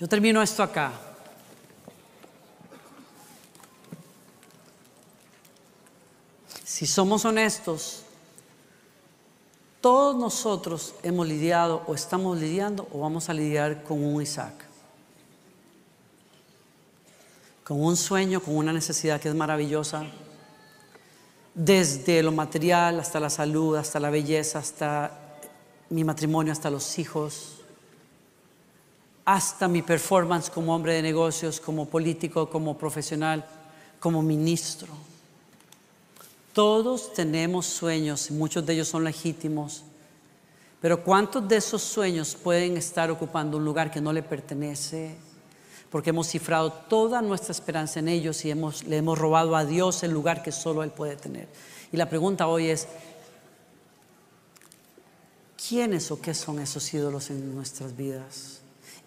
Yo 0.00 0.08
termino 0.08 0.40
esto 0.40 0.62
acá. 0.62 0.92
Si 6.64 6.86
somos 6.86 7.26
honestos, 7.26 8.00
todos 9.82 10.16
nosotros 10.16 10.94
hemos 11.02 11.28
lidiado 11.28 11.82
o 11.86 11.94
estamos 11.94 12.38
lidiando 12.38 12.88
o 12.92 13.00
vamos 13.00 13.28
a 13.28 13.34
lidiar 13.34 13.84
con 13.84 14.02
un 14.02 14.22
Isaac. 14.22 14.54
Con 17.62 17.84
un 17.84 17.94
sueño, 17.94 18.40
con 18.40 18.56
una 18.56 18.72
necesidad 18.72 19.20
que 19.20 19.28
es 19.28 19.34
maravillosa. 19.34 20.06
Desde 21.54 22.22
lo 22.22 22.32
material 22.32 23.00
hasta 23.00 23.20
la 23.20 23.28
salud, 23.28 23.76
hasta 23.76 24.00
la 24.00 24.08
belleza, 24.08 24.60
hasta 24.60 25.10
mi 25.90 26.04
matrimonio, 26.04 26.54
hasta 26.54 26.70
los 26.70 26.98
hijos 26.98 27.59
hasta 29.24 29.68
mi 29.68 29.82
performance 29.82 30.50
como 30.50 30.74
hombre 30.74 30.94
de 30.94 31.02
negocios, 31.02 31.60
como 31.60 31.86
político, 31.86 32.48
como 32.48 32.76
profesional, 32.76 33.44
como 33.98 34.22
ministro. 34.22 34.88
Todos 36.52 37.12
tenemos 37.12 37.66
sueños, 37.66 38.30
y 38.30 38.32
muchos 38.32 38.66
de 38.66 38.72
ellos 38.74 38.88
son 38.88 39.04
legítimos, 39.04 39.84
pero 40.80 41.04
¿cuántos 41.04 41.46
de 41.46 41.56
esos 41.56 41.82
sueños 41.82 42.34
pueden 42.34 42.76
estar 42.76 43.10
ocupando 43.10 43.58
un 43.58 43.64
lugar 43.64 43.90
que 43.90 44.00
no 44.00 44.12
le 44.12 44.22
pertenece? 44.22 45.14
Porque 45.90 46.10
hemos 46.10 46.28
cifrado 46.28 46.72
toda 46.72 47.20
nuestra 47.20 47.52
esperanza 47.52 48.00
en 48.00 48.08
ellos 48.08 48.44
y 48.44 48.54
le 48.54 48.96
hemos 48.96 49.18
robado 49.18 49.56
a 49.56 49.64
Dios 49.64 50.02
el 50.02 50.12
lugar 50.12 50.42
que 50.42 50.52
solo 50.52 50.82
Él 50.82 50.90
puede 50.90 51.16
tener. 51.16 51.48
Y 51.92 51.96
la 51.96 52.08
pregunta 52.08 52.46
hoy 52.46 52.68
es, 52.68 52.88
¿quiénes 55.68 56.10
o 56.10 56.20
qué 56.20 56.32
son 56.32 56.60
esos 56.60 56.94
ídolos 56.94 57.28
en 57.28 57.54
nuestras 57.54 57.94
vidas? 57.94 58.59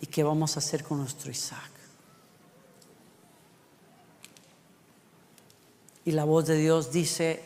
¿Y 0.03 0.07
qué 0.07 0.21
vamos 0.21 0.57
a 0.57 0.59
hacer 0.59 0.83
con 0.83 0.97
nuestro 0.97 1.31
Isaac? 1.31 1.71
Y 6.03 6.11
la 6.11 6.25
voz 6.25 6.45
de 6.45 6.57
Dios 6.57 6.91
dice 6.91 7.41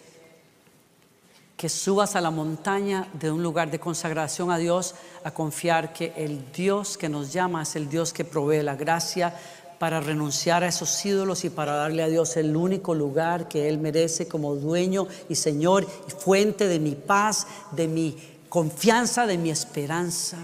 que 1.56 1.70
subas 1.70 2.16
a 2.16 2.22
la 2.22 2.32
montaña 2.32 3.10
de 3.14 3.30
un 3.30 3.44
lugar 3.44 3.70
de 3.70 3.80
consagración 3.80 4.50
a 4.50 4.58
Dios 4.58 4.96
a 5.24 5.30
confiar 5.30 5.94
que 5.94 6.14
el 6.18 6.52
Dios 6.52 6.98
que 6.98 7.10
nos 7.10 7.32
llama 7.32 7.62
es 7.62 7.76
el 7.76 7.90
Dios 7.90 8.12
que 8.12 8.26
provee 8.26 8.64
la 8.64 8.76
gracia 8.76 9.36
para 9.78 10.00
renunciar 10.00 10.64
a 10.64 10.70
esos 10.70 11.06
ídolos 11.06 11.46
y 11.46 11.52
para 11.52 11.76
darle 11.76 12.02
a 12.02 12.08
Dios 12.08 12.38
el 12.38 12.56
único 12.56 12.96
lugar 12.96 13.48
que 13.48 13.70
Él 13.70 13.78
merece 13.78 14.28
como 14.28 14.56
dueño 14.56 15.08
y 15.30 15.36
Señor 15.36 15.86
y 16.08 16.12
fuente 16.12 16.68
de 16.68 16.80
mi 16.80 16.96
paz, 16.96 17.46
de 17.74 17.88
mi 17.88 18.18
confianza, 18.50 19.28
de 19.28 19.38
mi 19.38 19.52
esperanza. 19.52 20.40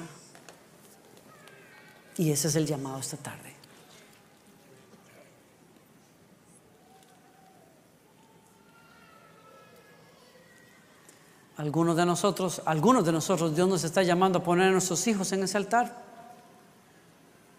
Y 2.17 2.32
ese 2.32 2.47
es 2.47 2.56
el 2.56 2.65
llamado 2.65 2.99
esta 2.99 3.17
tarde. 3.17 3.54
Algunos 11.58 11.95
de 11.95 12.06
nosotros, 12.06 12.62
algunos 12.65 13.06
de 13.06 13.12
nosotros, 13.12 13.56
Dios 13.56 13.67
nos 13.67 13.84
está 13.84 14.04
llamando 14.04 14.39
a 14.39 14.43
poner 14.43 14.67
a 14.67 14.71
nuestros 14.71 15.06
hijos 15.08 15.32
en 15.32 15.43
ese 15.43 15.58
altar. 15.58 16.04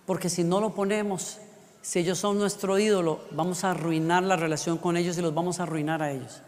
Porque 0.05 0.29
si 0.29 0.45
no 0.45 0.61
lo 0.61 0.75
ponemos, 0.75 1.39
si 1.81 2.01
ellos 2.01 2.19
son 2.19 2.39
nuestro 2.39 2.79
ídolo, 2.79 3.21
vamos 3.31 3.65
a 3.65 3.71
arruinar 3.71 4.23
la 4.23 4.37
relación 4.37 4.79
con 4.79 4.97
ellos 4.97 5.17
y 5.17 5.23
los 5.23 5.33
vamos 5.33 5.61
a 5.61 5.63
arruinar 5.63 6.03
a 6.03 6.11
ellos. 6.11 6.43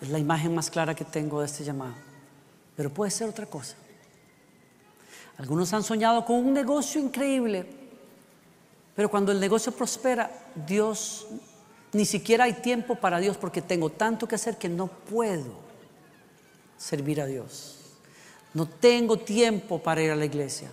Es 0.00 0.08
la 0.08 0.18
imagen 0.18 0.54
más 0.54 0.68
clara 0.70 0.94
que 0.94 1.04
tengo 1.04 1.40
de 1.40 1.46
este 1.46 1.62
llamado 1.62 2.11
pero 2.76 2.90
puede 2.90 3.10
ser 3.10 3.28
otra 3.28 3.46
cosa. 3.46 3.76
Algunos 5.38 5.72
han 5.72 5.82
soñado 5.82 6.24
con 6.24 6.36
un 6.36 6.52
negocio 6.52 7.00
increíble, 7.00 7.66
pero 8.94 9.10
cuando 9.10 9.32
el 9.32 9.40
negocio 9.40 9.72
prospera, 9.72 10.30
Dios, 10.66 11.26
ni 11.92 12.04
siquiera 12.04 12.44
hay 12.44 12.54
tiempo 12.54 12.94
para 12.94 13.18
Dios 13.18 13.36
porque 13.36 13.62
tengo 13.62 13.90
tanto 13.90 14.28
que 14.28 14.34
hacer 14.34 14.56
que 14.56 14.68
no 14.68 14.86
puedo 14.86 15.60
servir 16.76 17.20
a 17.20 17.26
Dios. 17.26 17.78
No 18.54 18.66
tengo 18.66 19.18
tiempo 19.18 19.78
para 19.78 20.02
ir 20.02 20.10
a 20.10 20.16
la 20.16 20.26
iglesia. 20.26 20.70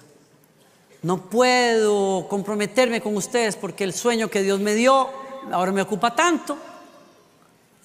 No 1.02 1.30
puedo 1.30 2.28
comprometerme 2.28 3.00
con 3.00 3.16
ustedes 3.16 3.56
porque 3.56 3.86
el 3.86 3.94
sueño 3.94 4.30
que 4.30 4.42
Dios 4.42 4.60
me 4.60 4.76
dio 4.76 5.10
ahora 5.52 5.72
me 5.72 5.82
ocupa 5.82 6.14
tanto. 6.14 6.58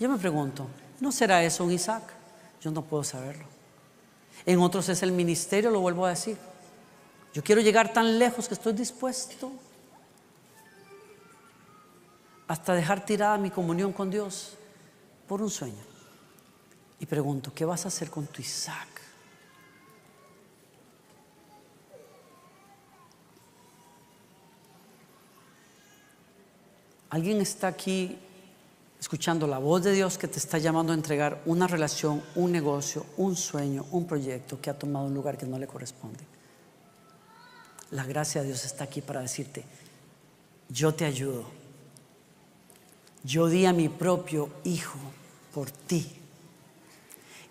Yo 0.01 0.09
me 0.09 0.19
pregunto, 0.19 0.67
¿no 1.01 1.13
será 1.13 1.45
eso 1.45 1.65
un 1.65 1.71
Isaac? 1.71 2.03
Yo 2.61 2.73
no 2.73 2.83
puedo 2.83 3.05
saberlo. 3.05 3.54
En 4.47 4.59
otros 4.61 4.89
es 4.89 5.03
el 5.03 5.13
ministerio, 5.13 5.71
lo 5.71 5.81
vuelvo 5.81 6.07
a 6.07 6.11
decir. 6.11 6.37
Yo 7.33 7.43
quiero 7.43 7.61
llegar 7.61 7.93
tan 7.93 8.19
lejos 8.19 8.47
que 8.47 8.55
estoy 8.55 8.75
dispuesto 8.75 9.51
hasta 12.47 12.75
dejar 12.75 13.05
tirada 13.05 13.39
mi 13.39 13.51
comunión 13.51 13.93
con 13.93 14.11
Dios 14.11 14.57
por 15.27 15.41
un 15.41 15.51
sueño. 15.51 15.83
Y 17.01 17.07
pregunto, 17.07 17.53
¿qué 17.55 17.65
vas 17.65 17.85
a 17.85 17.89
hacer 17.89 18.11
con 18.11 18.27
tu 18.27 18.41
Isaac? 18.41 18.89
¿Alguien 27.11 27.41
está 27.41 27.69
aquí 27.69 28.19
escuchando 29.05 29.47
la 29.47 29.59
voz 29.59 29.83
de 29.83 29.93
Dios 29.93 30.17
que 30.17 30.29
te 30.29 30.39
está 30.39 30.57
llamando 30.57 30.91
a 30.91 30.95
entregar 30.95 31.43
una 31.45 31.67
relación, 31.67 32.23
un 32.37 32.51
negocio, 32.51 33.05
un 33.19 33.37
sueño, 33.37 33.85
un 33.91 34.07
proyecto 34.07 34.59
que 34.63 34.71
ha 34.71 34.79
tomado 34.79 35.05
un 35.05 35.13
lugar 35.13 35.37
que 35.37 35.45
no 35.45 35.59
le 35.59 35.67
corresponde. 35.67 36.25
La 37.91 38.05
gracia 38.05 38.41
de 38.41 38.47
Dios 38.47 38.65
está 38.65 38.85
aquí 38.85 39.03
para 39.03 39.21
decirte, 39.21 39.63
yo 40.71 40.95
te 40.95 41.05
ayudo. 41.05 41.45
Yo 43.23 43.49
di 43.49 43.67
a 43.67 43.75
mi 43.75 43.91
propio 43.91 44.49
hijo 44.65 44.99
por 45.53 45.71
ti. 45.71 46.11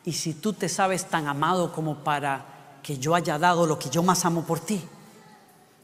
Y 0.06 0.14
si 0.14 0.34
tú 0.34 0.54
te 0.54 0.68
sabes 0.68 1.06
tan 1.06 1.28
amado 1.28 1.72
como 1.72 2.04
para 2.04 2.80
que 2.82 2.98
yo 2.98 3.14
haya 3.14 3.38
dado 3.38 3.68
lo 3.68 3.78
que 3.78 3.92
yo 3.92 4.02
más 4.02 4.26
amo 4.26 4.44
por 4.44 4.60
ti, 4.60 4.82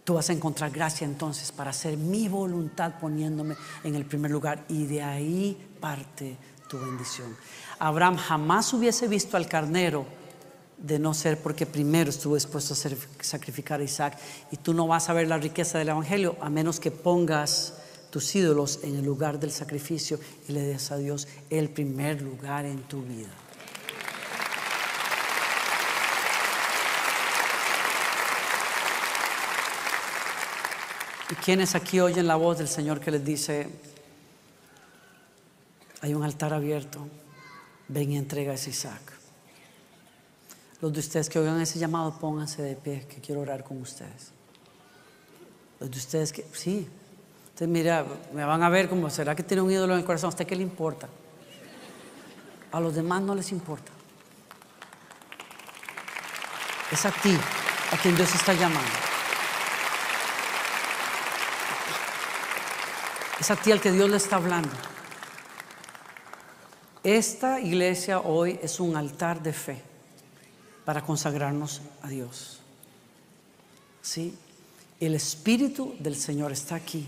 tú 0.09 0.15
vas 0.15 0.31
a 0.31 0.33
encontrar 0.33 0.71
gracia 0.71 1.05
entonces 1.05 1.51
para 1.51 1.69
hacer 1.69 1.95
mi 1.95 2.27
voluntad 2.27 2.93
poniéndome 2.99 3.55
en 3.83 3.93
el 3.93 4.05
primer 4.05 4.31
lugar 4.31 4.65
y 4.67 4.87
de 4.87 5.03
ahí 5.03 5.55
parte 5.79 6.35
tu 6.67 6.79
bendición. 6.79 7.37
Abraham 7.77 8.17
jamás 8.17 8.73
hubiese 8.73 9.07
visto 9.07 9.37
al 9.37 9.47
carnero 9.47 10.07
de 10.79 10.97
no 10.97 11.13
ser 11.13 11.39
porque 11.39 11.67
primero 11.67 12.09
estuvo 12.09 12.33
dispuesto 12.33 12.73
a 12.73 13.23
sacrificar 13.23 13.81
a 13.81 13.83
Isaac. 13.83 14.17
Y 14.49 14.57
tú 14.57 14.73
no 14.73 14.87
vas 14.87 15.09
a 15.09 15.13
ver 15.13 15.27
la 15.27 15.37
riqueza 15.37 15.77
del 15.77 15.89
Evangelio 15.89 16.37
a 16.41 16.49
menos 16.49 16.79
que 16.79 16.89
pongas 16.89 17.75
tus 18.09 18.35
ídolos 18.35 18.79
en 18.81 18.95
el 18.95 19.05
lugar 19.05 19.39
del 19.39 19.51
sacrificio 19.51 20.19
y 20.47 20.53
le 20.53 20.61
des 20.63 20.89
a 20.89 20.97
Dios 20.97 21.27
el 21.51 21.69
primer 21.69 22.23
lugar 22.23 22.65
en 22.65 22.81
tu 22.87 23.03
vida. 23.03 23.29
¿Y 31.31 31.35
quienes 31.35 31.75
aquí 31.75 31.99
oyen 31.99 32.25
la 32.25 32.35
voz 32.35 32.57
del 32.57 32.67
Señor 32.67 32.99
que 32.99 33.11
les 33.11 33.23
dice, 33.23 33.69
hay 36.01 36.13
un 36.13 36.23
altar 36.23 36.53
abierto, 36.53 37.07
ven 37.87 38.11
y 38.11 38.17
entrega 38.17 38.53
ese 38.53 38.71
Isaac? 38.71 39.13
Los 40.81 40.91
de 40.91 40.99
ustedes 40.99 41.29
que 41.29 41.37
oigan 41.37 41.61
ese 41.61 41.77
llamado, 41.77 42.17
pónganse 42.17 42.63
de 42.63 42.75
pie, 42.75 43.05
que 43.07 43.21
quiero 43.21 43.41
orar 43.41 43.63
con 43.63 43.79
ustedes. 43.81 44.31
Los 45.79 45.91
de 45.91 45.97
ustedes 45.97 46.33
que, 46.33 46.45
sí, 46.53 46.87
usted 47.49 47.67
mira, 47.67 48.05
me 48.33 48.43
van 48.43 48.63
a 48.63 48.69
ver 48.69 48.89
como, 48.89 49.09
¿será 49.09 49.35
que 49.35 49.43
tiene 49.43 49.61
un 49.61 49.71
ídolo 49.71 49.93
en 49.93 49.99
el 49.99 50.05
corazón? 50.05 50.27
¿A 50.27 50.29
usted 50.29 50.47
qué 50.47 50.55
le 50.55 50.63
importa? 50.63 51.07
A 52.71 52.79
los 52.79 52.95
demás 52.95 53.21
no 53.21 53.35
les 53.35 53.51
importa. 53.51 53.91
Es 56.91 57.05
a 57.05 57.11
ti 57.11 57.37
a 57.91 57.97
quien 57.97 58.15
Dios 58.15 58.33
está 58.33 58.53
llamando. 58.53 59.08
Es 63.39 63.49
a 63.51 63.55
ti 63.55 63.71
al 63.71 63.79
que 63.79 63.91
Dios 63.91 64.09
le 64.09 64.17
está 64.17 64.35
hablando. 64.35 64.69
Esta 67.03 67.61
iglesia 67.61 68.19
hoy 68.19 68.59
es 68.61 68.79
un 68.79 68.97
altar 68.97 69.41
de 69.41 69.53
fe 69.53 69.81
para 70.83 71.01
consagrarnos 71.01 71.81
a 72.01 72.09
Dios. 72.09 72.59
¿Sí? 74.01 74.37
El 74.99 75.15
Espíritu 75.15 75.95
del 75.99 76.15
Señor 76.15 76.51
está 76.51 76.75
aquí 76.75 77.07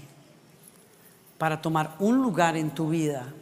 para 1.37 1.61
tomar 1.61 1.95
un 1.99 2.21
lugar 2.21 2.55
en 2.55 2.69
tu 2.73 2.89
vida 2.89 3.33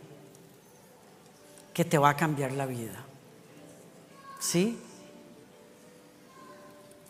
que 1.74 1.86
te 1.86 1.98
va 1.98 2.10
a 2.10 2.16
cambiar 2.16 2.54
la 2.54 2.66
vida. 2.66 3.04
¿Sí? 4.40 4.80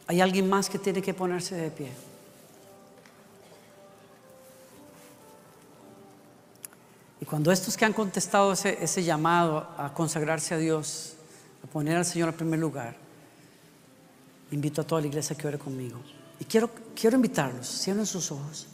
¿Hay 0.07 0.19
alguien 0.19 0.49
más 0.49 0.69
que 0.69 0.79
tiene 0.79 1.01
que 1.01 1.13
ponerse 1.13 1.55
de 1.55 1.71
pie? 1.71 2.08
Cuando 7.29 7.51
estos 7.51 7.77
que 7.77 7.85
han 7.85 7.93
contestado 7.93 8.51
ese, 8.51 9.03
llamado 9.03 9.59
a 9.77 9.93
consagrarse 9.93 10.55
a 10.55 10.57
Dios, 10.57 11.13
a 11.63 11.67
poner 11.67 11.95
al 11.95 12.05
Señor 12.05 12.29
en 12.29 12.35
primer 12.35 12.59
lugar, 12.59 12.95
invito 14.49 14.81
a 14.81 14.83
toda 14.83 15.01
la 15.01 15.07
iglesia 15.07 15.37
que 15.37 15.47
ore 15.47 15.59
conmigo. 15.59 15.99
Y 16.39 16.45
quiero, 16.45 16.71
quiero 16.99 17.17
invitarlos, 17.17 17.67
cierren 17.67 18.07
sus 18.07 18.31
ojos. 18.31 18.65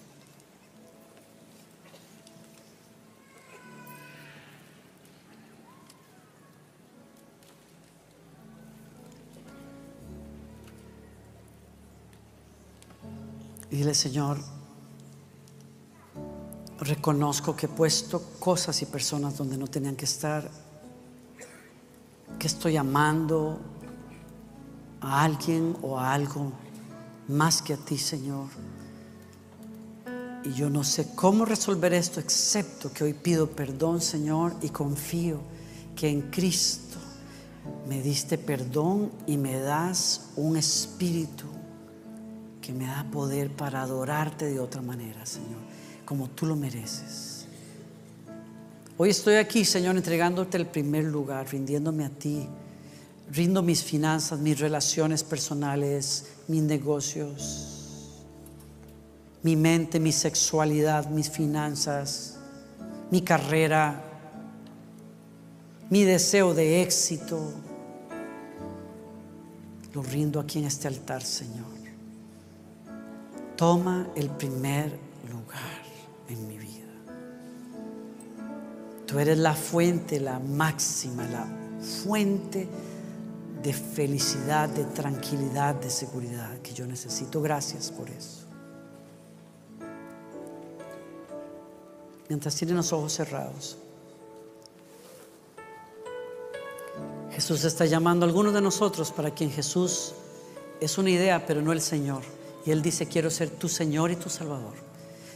Dile, 13.70 13.93
Señor, 13.93 14.55
reconozco 16.80 17.55
que 17.55 17.67
he 17.67 17.69
puesto 17.69 18.21
cosas 18.39 18.82
y 18.82 18.86
personas 18.86 19.38
donde 19.38 19.57
no 19.57 19.67
tenían 19.67 19.95
que 19.95 20.05
estar, 20.05 20.49
que 22.38 22.47
estoy 22.47 22.78
amando 22.78 23.59
a 25.01 25.23
alguien 25.23 25.78
o 25.82 25.97
a 25.97 26.13
algo 26.13 26.51
más 27.28 27.61
que 27.61 27.73
a 27.73 27.78
ti, 27.78 27.97
Señor. 27.97 28.47
Y 30.43 30.53
yo 30.53 30.69
no 30.69 30.84
sé 30.84 31.15
cómo 31.15 31.45
resolver 31.45 31.93
esto, 31.93 32.19
excepto 32.19 32.91
que 32.91 33.03
hoy 33.03 33.13
pido 33.13 33.49
perdón, 33.49 34.01
Señor, 34.01 34.53
y 34.61 34.69
confío 34.69 35.39
que 35.95 36.09
en 36.09 36.30
Cristo 36.30 36.97
me 37.88 38.01
diste 38.01 38.38
perdón 38.38 39.11
y 39.26 39.38
me 39.38 39.59
das 39.59 40.30
un 40.36 40.57
espíritu 40.57 41.45
que 42.61 42.73
me 42.73 42.86
da 42.86 43.05
poder 43.11 43.49
para 43.55 43.82
adorarte 43.82 44.45
de 44.45 44.59
otra 44.59 44.82
manera, 44.82 45.26
Señor 45.26 45.76
como 46.06 46.30
tú 46.30 46.45
lo 46.45 46.56
mereces. 46.56 47.47
Hoy 48.97 49.10
estoy 49.10 49.36
aquí, 49.36 49.66
Señor, 49.66 49.97
entregándote 49.97 50.58
el 50.58 50.68
primer 50.68 51.03
lugar, 51.03 51.47
rindiéndome 51.51 52.06
a 52.06 52.10
ti. 52.10 52.47
Rindo 53.32 53.62
mis 53.62 53.84
finanzas, 53.84 54.39
mis 54.39 54.60
relaciones 54.60 55.24
personales, 55.24 56.28
mis 56.47 56.62
negocios, 56.62 58.22
mi 59.41 59.56
mente, 59.56 59.99
mi 59.99 60.12
sexualidad, 60.12 61.10
mis 61.10 61.30
finanzas, 61.30 62.38
mi 63.12 63.22
carrera, 63.22 64.01
mi 65.89 66.03
deseo 66.03 66.53
de 66.53 66.82
éxito. 66.82 67.51
Lo 69.93 70.03
rindo 70.03 70.39
aquí 70.39 70.60
en 70.60 70.66
este 70.66 70.88
altar, 70.88 71.24
Señor. 71.24 71.76
Toma 73.56 74.08
el 74.16 74.30
primer 74.30 75.05
Tú 79.06 79.20
eres 79.20 79.38
la 79.38 79.53
fuente, 79.53 80.20
la 80.20 80.39
máxima, 80.39 81.28
la 81.28 81.47
fuente 82.03 82.68
de 83.62 83.74
felicidad, 83.74 84.70
de 84.70 84.84
tranquilidad, 84.86 85.76
de 85.76 85.89
seguridad 85.89 86.58
que 86.60 86.74
yo 86.74 86.86
necesito. 86.86 87.41
Gracias 87.41 87.91
por 87.91 88.10
eso. 88.10 88.45
Mientras 92.28 92.56
tienen 92.56 92.78
los 92.78 92.91
ojos 92.91 93.14
cerrados, 93.14 93.78
Jesús 97.32 97.64
está 97.64 97.86
llamando 97.86 98.26
a 98.26 98.30
algunos 98.30 98.53
de 98.53 98.62
nosotros 98.62 99.12
para 99.12 99.32
quien 99.32 99.51
Jesús 99.51 100.14
es 100.80 100.97
una 100.97 101.10
idea, 101.10 101.45
pero 101.45 101.62
no 101.62 101.72
el 101.72 101.82
Señor. 101.82 102.24
Y 102.66 102.72
Él 102.72 102.82
dice, 102.82 103.08
quiero 103.08 103.30
ser 103.30 103.49
tu 103.49 103.68
Señor 103.70 104.10
y 104.12 104.16
tu 104.16 104.30
Salvador. 104.30 104.74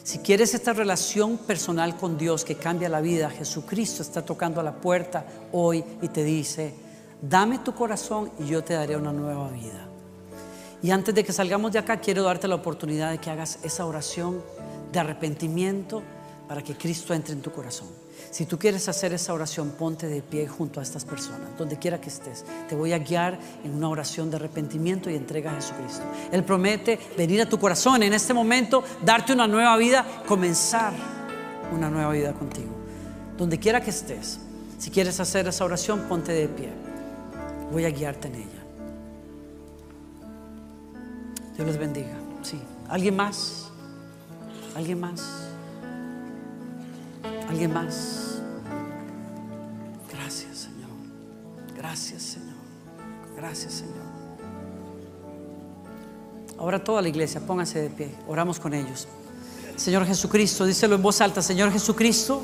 Si 0.09 0.17
quieres 0.17 0.55
esta 0.55 0.73
relación 0.73 1.37
personal 1.37 1.95
con 1.95 2.17
Dios 2.17 2.43
que 2.43 2.55
cambia 2.55 2.89
la 2.89 2.99
vida, 2.99 3.29
Jesucristo 3.29 4.01
está 4.01 4.25
tocando 4.25 4.59
a 4.59 4.63
la 4.63 4.73
puerta 4.73 5.23
hoy 5.51 5.83
y 6.01 6.07
te 6.07 6.23
dice, 6.23 6.73
dame 7.21 7.59
tu 7.59 7.75
corazón 7.75 8.31
y 8.39 8.47
yo 8.47 8.63
te 8.63 8.73
daré 8.73 8.97
una 8.97 9.13
nueva 9.13 9.51
vida. 9.51 9.87
Y 10.81 10.89
antes 10.89 11.13
de 11.13 11.23
que 11.23 11.31
salgamos 11.31 11.73
de 11.73 11.77
acá, 11.77 11.97
quiero 11.97 12.23
darte 12.23 12.47
la 12.47 12.55
oportunidad 12.55 13.11
de 13.11 13.19
que 13.19 13.29
hagas 13.29 13.59
esa 13.61 13.85
oración 13.85 14.41
de 14.91 14.99
arrepentimiento 14.99 16.01
para 16.47 16.63
que 16.63 16.75
Cristo 16.75 17.13
entre 17.13 17.33
en 17.33 17.43
tu 17.43 17.51
corazón. 17.51 17.89
Si 18.31 18.45
tú 18.45 18.57
quieres 18.59 18.87
hacer 18.89 19.13
esa 19.13 19.33
oración, 19.33 19.71
ponte 19.71 20.07
de 20.07 20.21
pie 20.21 20.47
junto 20.47 20.79
a 20.79 20.83
estas 20.83 21.05
personas, 21.05 21.57
donde 21.57 21.77
quiera 21.77 21.99
que 21.99 22.09
estés. 22.09 22.45
Te 22.67 22.75
voy 22.75 22.93
a 22.93 22.99
guiar 22.99 23.39
en 23.63 23.73
una 23.73 23.89
oración 23.89 24.29
de 24.29 24.37
arrepentimiento 24.37 25.09
y 25.09 25.15
entrega 25.15 25.51
a 25.51 25.55
Jesucristo. 25.55 26.03
Él 26.31 26.43
promete 26.43 26.99
venir 27.17 27.41
a 27.41 27.49
tu 27.49 27.59
corazón 27.59 28.03
en 28.03 28.13
este 28.13 28.33
momento, 28.33 28.83
darte 29.03 29.33
una 29.33 29.47
nueva 29.47 29.75
vida, 29.77 30.05
comenzar 30.27 30.93
una 31.73 31.89
nueva 31.89 32.11
vida 32.11 32.33
contigo. 32.33 32.71
Donde 33.37 33.59
quiera 33.59 33.81
que 33.81 33.89
estés, 33.89 34.39
si 34.77 34.91
quieres 34.91 35.19
hacer 35.19 35.47
esa 35.47 35.65
oración, 35.65 36.01
ponte 36.07 36.31
de 36.31 36.47
pie. 36.47 36.69
Voy 37.71 37.85
a 37.85 37.89
guiarte 37.89 38.27
en 38.27 38.35
ella. 38.35 38.59
Dios 41.55 41.67
les 41.67 41.77
bendiga. 41.77 42.15
Sí. 42.41 42.59
¿Alguien 42.87 43.15
más? 43.15 43.69
¿Alguien 44.75 44.99
más? 44.99 45.38
¿Alguien 47.49 47.73
más? 47.73 48.41
Gracias, 50.13 50.57
Señor. 50.57 50.89
Gracias, 51.75 52.21
Señor. 52.21 52.55
Gracias, 53.35 53.73
Señor. 53.73 53.95
Ahora 56.59 56.83
toda 56.83 57.01
la 57.01 57.09
iglesia, 57.09 57.41
póngase 57.41 57.81
de 57.81 57.89
pie. 57.89 58.11
Oramos 58.27 58.59
con 58.59 58.75
ellos. 58.75 59.07
Señor 59.77 60.05
Jesucristo, 60.05 60.65
díselo 60.65 60.95
en 60.95 61.01
voz 61.01 61.21
alta. 61.21 61.41
Señor 61.41 61.71
Jesucristo, 61.71 62.41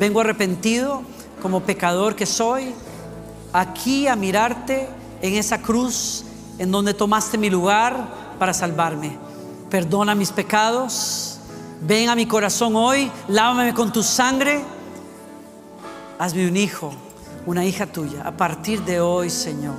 vengo 0.00 0.20
arrepentido 0.20 1.02
como 1.40 1.60
pecador 1.60 2.16
que 2.16 2.26
soy, 2.26 2.74
aquí 3.52 4.08
a 4.08 4.16
mirarte 4.16 4.88
en 5.22 5.34
esa 5.34 5.62
cruz 5.62 6.24
en 6.58 6.72
donde 6.72 6.92
tomaste 6.92 7.38
mi 7.38 7.50
lugar 7.50 8.34
para 8.38 8.52
salvarme. 8.52 9.16
Perdona 9.70 10.14
mis 10.16 10.32
pecados 10.32 11.33
Ven 11.86 12.08
a 12.08 12.16
mi 12.16 12.24
corazón 12.24 12.76
hoy, 12.76 13.10
lávame 13.28 13.74
con 13.74 13.92
tu 13.92 14.02
sangre. 14.02 14.62
Hazme 16.18 16.48
un 16.48 16.56
hijo, 16.56 16.94
una 17.44 17.66
hija 17.66 17.84
tuya. 17.84 18.22
A 18.24 18.34
partir 18.34 18.82
de 18.84 19.00
hoy, 19.00 19.28
Señor, 19.28 19.74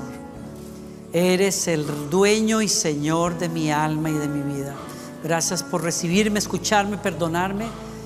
eres 1.11 1.67
el 1.67 2.11
dueño 2.11 2.61
y 2.61 2.67
Señor 2.67 3.39
de 3.39 3.49
mi 3.49 3.71
alma 3.71 4.11
y 4.11 4.13
de 4.13 4.27
mi 4.27 4.53
vida. 4.53 4.75
Gracias 5.23 5.63
por 5.63 5.81
recibirme, 5.81 6.37
escucharme, 6.37 6.99
perdonarme 6.99 7.65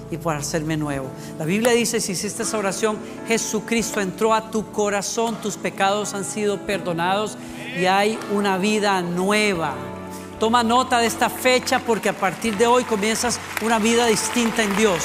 y 0.10 0.16
por 0.16 0.34
hacerme 0.34 0.78
nuevo. 0.78 1.08
La 1.38 1.44
Biblia 1.44 1.74
dice, 1.74 2.00
si 2.00 2.14
hiciste 2.14 2.44
esa 2.44 2.58
oración, 2.58 2.98
Jesucristo 3.28 4.00
entró 4.00 4.34
a 4.34 4.50
tu 4.50 4.72
corazón, 4.72 5.36
tus 5.42 5.58
pecados 5.58 6.14
han 6.14 6.24
sido 6.24 6.66
perdonados 6.66 7.38
y 7.78 7.84
hay 7.84 8.18
una 8.32 8.58
vida 8.58 9.02
nueva. 9.02 9.76
Toma 10.40 10.64
nota 10.64 11.00
de 11.00 11.08
esta 11.08 11.30
fecha 11.30 11.80
porque 11.80 12.08
a 12.08 12.14
partir 12.14 12.58
de 12.58 12.66
hoy 12.66 12.86
comienzas 12.86 13.40
una 13.62 13.78
vida 13.78 14.06
distinta 14.06 14.64
en 14.64 14.76
Dios. 14.78 15.04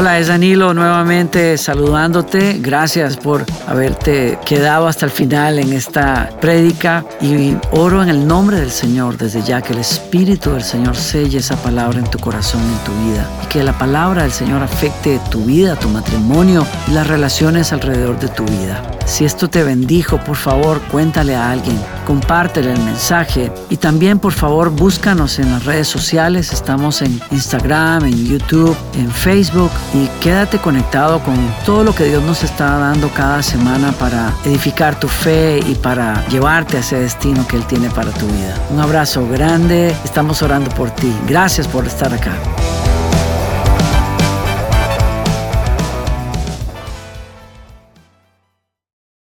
Hola, 0.00 0.20
es 0.20 0.28
Danilo 0.28 0.74
nuevamente 0.74 1.58
saludándote. 1.58 2.60
Gracias 2.60 3.16
por 3.16 3.44
haberte 3.66 4.38
quedado 4.46 4.86
hasta 4.86 5.06
el 5.06 5.10
final 5.10 5.58
en 5.58 5.72
esta 5.72 6.30
prédica 6.40 7.04
y 7.20 7.56
oro 7.72 8.00
en 8.00 8.08
el 8.08 8.24
nombre 8.24 8.60
del 8.60 8.70
Señor 8.70 9.18
desde 9.18 9.42
ya 9.42 9.60
que 9.60 9.72
el 9.72 9.80
Espíritu 9.80 10.52
del 10.52 10.62
Señor 10.62 10.94
selle 10.94 11.38
esa 11.38 11.56
palabra 11.56 11.98
en 11.98 12.08
tu 12.08 12.20
corazón, 12.20 12.60
en 12.62 12.84
tu 12.84 12.92
vida 13.08 13.28
y 13.42 13.46
que 13.48 13.64
la 13.64 13.76
palabra 13.76 14.22
del 14.22 14.30
Señor 14.30 14.62
afecte 14.62 15.20
tu 15.32 15.44
vida, 15.44 15.74
tu 15.74 15.88
matrimonio 15.88 16.64
y 16.86 16.92
las 16.92 17.08
relaciones 17.08 17.72
alrededor 17.72 18.20
de 18.20 18.28
tu 18.28 18.44
vida. 18.44 18.80
Si 19.08 19.24
esto 19.24 19.48
te 19.48 19.64
bendijo, 19.64 20.18
por 20.18 20.36
favor, 20.36 20.82
cuéntale 20.92 21.34
a 21.34 21.50
alguien, 21.50 21.80
compártele 22.06 22.74
el 22.74 22.80
mensaje 22.80 23.50
y 23.70 23.78
también, 23.78 24.18
por 24.18 24.34
favor, 24.34 24.68
búscanos 24.68 25.38
en 25.38 25.50
las 25.50 25.64
redes 25.64 25.88
sociales. 25.88 26.52
Estamos 26.52 27.00
en 27.00 27.18
Instagram, 27.30 28.04
en 28.04 28.26
YouTube, 28.26 28.76
en 28.98 29.10
Facebook 29.10 29.70
y 29.94 30.06
quédate 30.20 30.58
conectado 30.58 31.20
con 31.22 31.36
todo 31.64 31.84
lo 31.84 31.94
que 31.94 32.04
Dios 32.04 32.22
nos 32.22 32.42
está 32.42 32.78
dando 32.78 33.08
cada 33.10 33.42
semana 33.42 33.92
para 33.92 34.32
edificar 34.44 34.98
tu 34.98 35.08
fe 35.08 35.60
y 35.66 35.74
para 35.74 36.26
llevarte 36.28 36.76
a 36.76 36.80
ese 36.80 37.00
destino 37.00 37.46
que 37.46 37.56
Él 37.56 37.66
tiene 37.66 37.90
para 37.90 38.10
tu 38.10 38.26
vida. 38.26 38.54
Un 38.70 38.80
abrazo 38.80 39.26
grande, 39.28 39.94
estamos 40.04 40.42
orando 40.42 40.70
por 40.70 40.90
ti. 40.90 41.12
Gracias 41.26 41.66
por 41.66 41.86
estar 41.86 42.12
acá. 42.12 42.32